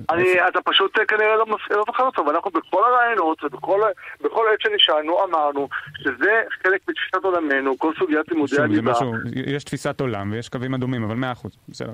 אני, 0.10 0.48
אתה 0.48 0.60
פשוט 0.62 1.00
כנראה 1.08 1.36
לא, 1.36 1.46
לא 1.72 1.84
זוכר 1.88 2.04
אותו, 2.04 2.26
ואנחנו 2.26 2.52
בכל 2.52 2.84
הרעיונות 2.84 3.44
ובכל 3.44 4.44
עת 4.54 4.62
שנשאלנו 4.62 5.24
אמרנו 5.24 5.70
שזה 5.98 6.42
חלק 6.64 6.82
מתפיסת 6.90 7.24
עולמנו, 7.24 7.78
כל 7.78 7.94
סוגיית 8.00 8.32
לימודי 8.32 8.62
הליבה. 8.62 8.92
משהו, 8.92 9.14
יש 9.36 9.64
תפיסת 9.64 10.02
עולם 10.02 10.32
ויש 10.32 10.50
קווים 10.50 10.74
אדומים, 10.74 11.04
אבל 11.04 11.16
מאה 11.16 11.32
אחוז, 11.32 11.52
בסדר. 11.70 11.94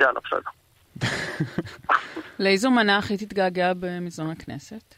יאללה, 0.00 0.20
בסדר. 0.24 0.50
לאיזו 2.38 2.70
מנה 2.70 2.98
הכי 2.98 3.16
תתגעגע 3.16 3.72
במזנון 3.80 4.30
הכנסת? 4.30 4.94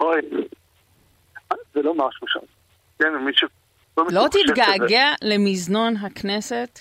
אוי, 0.00 0.20
זה 1.74 1.82
לא 1.82 1.94
משהו 1.94 2.28
שם. 2.28 2.61
כן, 3.02 3.16
מי 3.16 3.32
ש... 3.34 3.44
לא, 3.98 4.04
לא 4.12 4.28
תתגעגע 4.30 5.06
למזנון 5.22 5.94
הכנסת? 5.96 6.80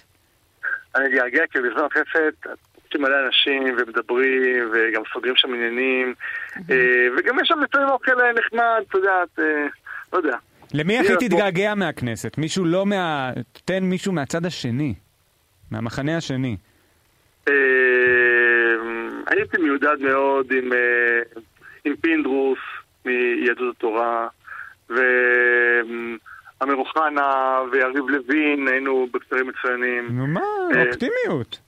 אני 0.96 1.06
אתגעגע 1.06 1.44
כי 1.52 1.60
במזנון 1.60 1.86
הכנסת 1.86 2.48
יש 2.90 2.96
מלא 3.00 3.16
אנשים 3.26 3.64
ומדברים 3.64 4.70
וגם 4.74 5.02
סוגרים 5.14 5.34
שם 5.36 5.54
עניינים 5.54 6.14
אה, 6.58 7.08
וגם 7.18 7.40
יש 7.40 7.48
שם 7.48 7.60
לפעמים 7.60 7.90
אוכל 7.90 8.12
נחמד, 8.34 8.82
אתה 8.90 8.98
יודע, 8.98 9.24
אה, 9.40 9.68
לא 10.14 10.18
יודע. 10.18 10.38
למי 10.74 11.00
הכי 11.00 11.14
תתגעגע 11.20 11.76
מהכנסת? 11.76 12.38
מישהו 12.38 12.66
לא 12.66 12.86
מה... 12.86 13.32
תן 13.66 13.84
מישהו 13.84 14.14
מהצד 14.14 14.46
השני, 14.46 14.94
מהמחנה 15.72 16.18
השני. 16.18 16.58
אה, 17.48 17.54
הייתי 19.28 19.58
מיודד 19.58 20.00
מאוד 20.00 20.52
עם 21.86 21.96
פינדרוס 22.02 22.60
מיהדות 23.06 23.76
התורה, 23.78 24.28
ואמיר 24.96 26.76
אוחנה 26.76 27.60
ויריב 27.72 28.10
לוין, 28.10 28.68
היינו 28.68 29.08
בקצרים 29.14 29.48
מצוינים. 29.48 30.08
נו 30.12 30.28
מה, 30.28 30.42
אופטימיות. 30.88 31.60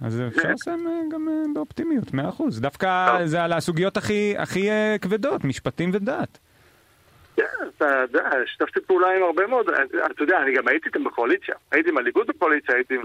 אז 0.00 0.22
אפשר 0.28 0.48
לסיים 0.52 0.86
אה, 0.86 0.92
גם 1.10 1.28
אה, 1.28 1.34
באופטימיות, 1.54 2.14
מאה 2.14 2.28
אחוז. 2.28 2.60
דווקא 2.60 3.18
זה 3.24 3.42
על 3.42 3.52
הסוגיות 3.52 3.96
הכי 3.96 4.70
אה, 4.70 4.96
כבדות, 5.00 5.44
משפטים 5.44 5.90
ודת. 5.92 6.38
כן, 7.36 7.42
אתה 7.76 7.84
יודע, 7.84 8.30
שיתפתי 8.46 8.80
פעולה 8.80 9.06
עם 9.16 9.22
הרבה 9.22 9.46
מאוד, 9.46 9.66
אתה 10.12 10.22
יודע, 10.22 10.42
אני 10.42 10.54
גם 10.54 10.68
הייתי 10.68 10.88
איתם 10.88 11.04
בקואליציה. 11.04 11.54
הייתי 11.72 11.90
עם 11.90 11.98
הליכוד 11.98 12.26
בקואליציה, 12.26 12.74
הייתי 12.74 12.94
עם 12.94 13.02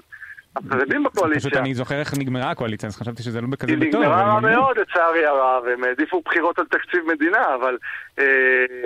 החרדים 0.56 1.04
בקואליציה. 1.04 1.40
פשוט 1.40 1.62
אני 1.62 1.74
זוכר 1.74 2.00
איך 2.00 2.14
נגמרה 2.18 2.52
הקואליציה, 2.52 2.90
אז 2.90 2.98
חשבתי 2.98 3.24
שזה 3.24 3.42
לא 3.42 3.48
בכזה 3.48 3.76
בטוב. 3.76 3.84
היא 3.84 4.10
נגמרה 4.10 4.40
מאוד, 4.40 4.78
לצערי 4.78 5.26
הרב, 5.26 5.64
הם 5.74 5.84
העדיפו 5.84 6.22
בחירות 6.26 6.60
על 6.60 6.66
תקציב 6.66 7.02
מדינה, 7.08 7.56
אבל 7.56 7.78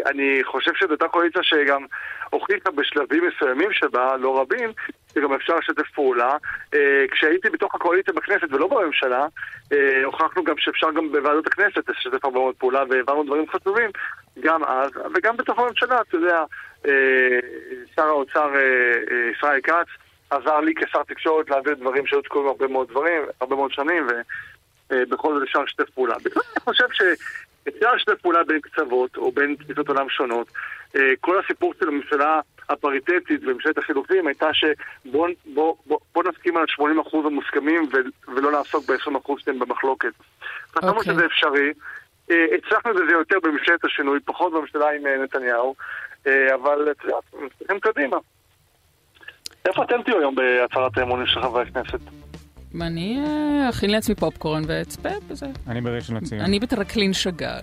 אני 0.06 0.40
חושב 0.44 0.72
שזו 0.76 0.92
אותה 0.92 1.08
קואליציה 1.08 1.44
שגם 1.44 1.86
הוכיחה 2.30 2.72
בשלבים 2.72 3.24
מסוימים 3.28 3.70
שבה, 3.72 4.18
לא 4.18 4.42
רבים, 4.42 4.70
שגם 5.14 5.34
אפשר 5.34 5.56
לשתף 5.56 5.90
פעולה. 5.96 6.38
אה, 6.74 7.06
כשהייתי 7.12 7.50
בתוך 7.50 7.76
הקואליציה 7.76 8.14
בכנסת 8.14 8.48
ולא 8.54 8.68
בממשלה, 8.68 9.26
אה, 9.72 10.04
הוכחנו 10.04 10.44
גם 10.44 10.56
שאפשר 10.58 10.92
גם 10.92 11.12
בוועדות 11.12 11.48
הכנסת 11.48 11.90
לשתף 11.90 12.26
הרבה 12.26 12.40
מאוד 12.40 12.56
פעולה 12.56 12.84
והעברנו 12.90 13.24
דברים 13.24 13.46
חשובים 13.50 13.90
גם 14.40 14.64
אז, 14.64 14.92
וגם 15.16 15.38
בתוך 15.38 15.60
הממשלה, 15.60 16.02
אתה 16.02 16.18
יודע, 16.18 16.44
אה, 16.88 17.40
שר 17.96 18.08
האוצר 18.08 18.50
ישראל 19.32 19.62
כץ 19.62 19.88
עזר 20.30 20.60
לי 20.60 20.74
כשר 20.76 21.04
תקשורת 21.04 21.50
להעביר 21.50 21.74
דברים 21.74 22.08
שהיו 22.08 22.22
תקועים 22.22 22.48
הרבה 22.48 22.68
מאוד 22.68 22.88
דברים, 22.90 23.22
הרבה 23.42 23.56
מאוד 23.56 23.72
שנים, 23.72 24.08
ובכל 24.90 25.34
זאת 25.34 25.44
אפשר 25.44 25.64
לשתף 25.64 25.90
פעולה. 25.90 26.16
בכלל 26.26 26.44
אני 26.56 26.64
חושב 26.64 26.86
שאפשר 26.92 27.94
לשתף 27.96 28.22
פעולה 28.22 28.44
בין 28.44 28.60
קצוות 28.62 29.18
או 29.18 29.32
בין 29.32 29.56
תפיסות 29.56 29.88
עולם 29.88 30.10
שונות. 30.10 30.48
כל 31.22 31.40
הסיפור 31.40 31.74
של 31.80 31.88
הממשלה 31.88 32.40
הפריטטית 32.70 33.44
בממשלת 33.44 33.78
החילופים 33.78 34.28
הייתה 34.28 34.54
שבוא 34.54 35.28
בוא, 35.46 35.76
בוא, 35.86 36.00
בוא 36.14 36.24
נסכים 36.24 36.58
על 36.58 36.66
80% 36.80 36.84
המוסכמים 37.26 37.84
ו, 37.84 37.98
ולא 38.36 38.52
נעסוק 38.52 38.86
ב-20% 38.90 39.32
שהם 39.40 39.60
במחלוקת. 39.60 40.14
חשבנו 40.72 40.92
okay. 40.92 40.98
אוקיי. 40.98 41.14
שזה 41.14 41.26
אפשרי. 41.26 41.74
אה, 42.32 42.46
הצלחנו 42.58 42.94
בזה 42.94 43.12
יותר 43.12 43.38
בממשלת 43.44 43.86
השינוי, 43.86 44.20
פחות 44.20 44.54
בממשלה 44.54 44.92
עם 44.92 45.08
אה, 45.08 45.18
נתניהו, 45.18 45.76
אה, 46.28 46.56
אבל 46.56 46.94
צריכים 47.58 47.80
קדימה. 47.80 48.18
איפה 49.68 49.84
אתם 49.84 49.96
תהיו 50.06 50.20
היום 50.20 50.36
בהצהרת 50.36 50.98
האמונים 50.98 51.28
של 51.28 51.42
חברי 51.42 51.62
הכנסת? 51.62 52.00
אני 52.82 53.20
אכין 53.70 53.90
לעצמי 53.90 54.16
פופקורן 54.16 54.62
ואצפה 54.68 55.10
בזה. 55.30 55.46
אני 55.68 55.82
בראשון 55.82 56.18
לציון. 56.18 56.42
אני 56.42 56.60
בטרקלין 56.60 57.14
שאגאל. 57.14 57.62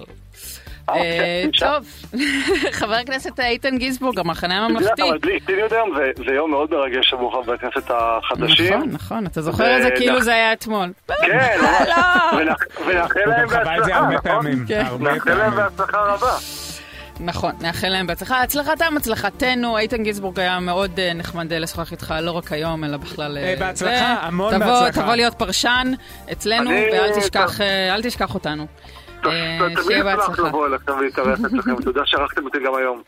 אה, 0.91 1.45
טוב, 1.59 1.87
חבר 2.81 2.95
הכנסת 2.95 3.41
איתן 3.41 3.79
גינזבורג, 3.79 4.19
המחנה 4.19 4.65
הממלכתי. 4.67 5.03
אבל 5.03 5.19
בלי 5.19 5.41
ציניות 5.41 5.73
היום 5.73 5.91
זה 6.17 6.33
יום 6.35 6.51
מאוד 6.51 6.71
מרגש 6.71 7.13
עבור 7.13 7.43
חברי 7.43 7.55
הכנסת 7.55 7.91
החדשים. 7.91 8.75
נכון, 8.75 8.89
נכון, 8.91 9.27
אתה 9.27 9.43
זוכר 9.43 9.77
את 9.77 9.83
זה 9.83 9.91
כאילו 9.97 10.21
זה 10.23 10.33
היה 10.35 10.53
אתמול. 10.53 10.93
כן, 11.07 11.57
לא. 11.63 12.39
ונאחל 12.87 13.21
להם 13.27 13.45
הוא 13.45 13.51
גם 13.51 13.65
חווה 13.65 13.79
את 13.79 13.85
זה 13.85 13.91
בהצלחה, 13.91 13.99
הרבה 13.99 14.15
נכון? 14.15 14.31
פעמים. 14.31 14.65
הרבה 14.69 15.13
נאחל 15.15 15.35
להם. 15.35 15.55
בהצלחה 15.57 15.99
רבה. 16.15 16.37
נכון, 17.25 17.53
נאחל 17.61 17.89
להם 17.89 18.07
בהצלחה. 18.07 18.43
הצלחתם, 18.43 18.95
הצלחתנו. 18.97 19.79
איתן 19.79 20.03
גינזבורג 20.03 20.41
היה 20.41 20.61
מאוד 20.61 21.01
אה, 21.01 21.15
נחמד 21.15 21.53
אה, 21.53 21.59
לשוחח 21.59 21.93
איתך, 21.93 22.15
לא 22.23 22.31
רק 22.31 22.53
היום, 22.53 22.85
אלא 22.85 22.97
בכלל... 22.97 23.39
אה, 23.39 23.55
בהצלחה. 23.59 24.17
המון 24.23 24.59
בהצלחה. 24.59 25.03
תבוא 25.03 25.15
להיות 25.15 25.35
פרשן 25.35 25.93
אצלנו, 26.33 26.71
ואל 26.71 28.03
תשכח, 28.03 28.35
אותנו. 28.35 28.67
אה, 29.27 29.59
תמיד 29.59 29.79
שיהיה 29.87 30.01
אשמח 30.01 30.29
בהצלחה. 30.29 30.49
לבוא 30.49 30.67
אליכם 30.67 30.93
ולהתארח 30.99 31.39
אצלכם, 31.47 31.83
תודה 31.83 32.01
שערכתם 32.05 32.45
אותי 32.45 32.59
גם 32.67 32.75
היום. 32.75 33.03